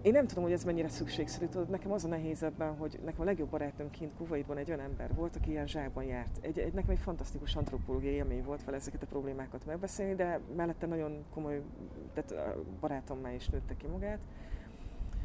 [0.01, 1.45] Én nem tudom, hogy ez mennyire szükségszerű.
[1.45, 4.79] Tudod, nekem az a nehéz ebben, hogy nekem a legjobb barátom kint Kuwaitban egy olyan
[4.79, 6.37] ember volt, aki ilyen zsákban járt.
[6.41, 10.85] Egy, egy, nekem egy fantasztikus antropológiai élmény volt vele ezeket a problémákat megbeszélni, de mellette
[10.85, 11.61] nagyon komoly,
[12.13, 14.19] tehát barátommá is nőtte ki magát.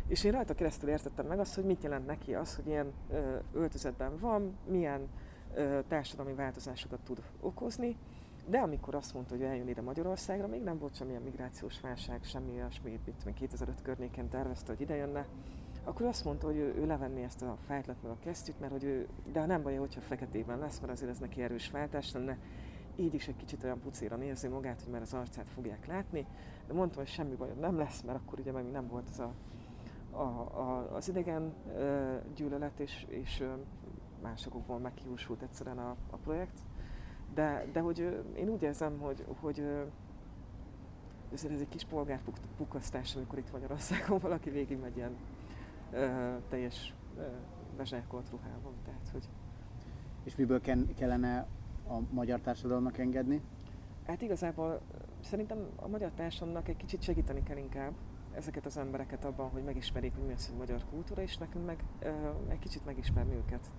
[0.08, 3.36] És én rajta keresztül értettem meg azt, hogy mit jelent neki az, hogy ilyen ö,
[3.52, 5.08] öltözetben van, milyen
[5.88, 7.96] társadalmi változásokat tud okozni,
[8.46, 12.52] de amikor azt mondta, hogy eljön ide Magyarországra, még nem volt semmilyen migrációs válság, semmi
[12.52, 15.26] olyasmi, még 2005 környéken tervezte, hogy ide jönne,
[15.84, 18.84] akkor azt mondta, hogy ő, ő levenni ezt a fájtlat meg a kesztyűt, mert hogy
[18.84, 22.38] ő, de nem baj, hogyha feketében lesz, mert azért ez neki erős váltás lenne,
[22.96, 26.26] így is egy kicsit olyan pucéra érzi magát, hogy már az arcát fogják látni,
[26.66, 29.32] de mondtam, hogy semmi baj nem lesz, mert akkor ugye meg nem volt ez a
[30.10, 33.44] a, a, az idegen ö, gyűlölet, és, és
[34.22, 36.58] másokból meghiúsult egyszerűen a, a projekt.
[37.34, 39.82] De, de hogy én úgy érzem, hogy, hogy ö,
[41.32, 45.16] ez, egy kis polgárpukasztás, amikor itt Magyarországon valaki végig megy ilyen
[45.92, 47.22] ö, teljes ö,
[47.76, 48.72] bezsákolt ruhában.
[48.84, 49.28] Tehát, hogy...
[50.24, 50.60] És miből
[50.94, 51.46] kellene
[51.88, 53.42] a magyar társadalomnak engedni?
[54.06, 54.80] Hát igazából
[55.20, 57.92] szerintem a magyar társadalomnak egy kicsit segíteni kell inkább,
[58.38, 61.84] ezeket az embereket abban, hogy megismerjék, hogy mi az, hogy magyar kultúra, és nekünk meg
[61.98, 62.08] ö,
[62.48, 63.70] egy kicsit megismerni őket.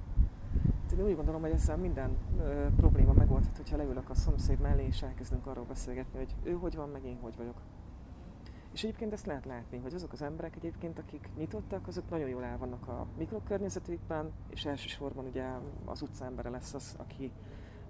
[0.92, 5.02] Én úgy gondolom, hogy ezzel minden ö, probléma megoldhat, hogyha leülök a szomszéd mellé, és
[5.02, 7.62] elkezdünk arról beszélgetni, hogy ő hogy van, meg én hogy vagyok.
[8.74, 12.44] És egyébként ezt lehet látni, hogy azok az emberek egyébként, akik nyitottak, azok nagyon jól
[12.44, 15.46] el vannak a mikrokörnyezetükben, és elsősorban ugye
[15.86, 17.32] az utcámbere lesz az, aki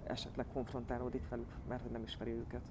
[0.04, 2.62] esetleg konfrontálódik velük, mert hogy nem ismeri őket.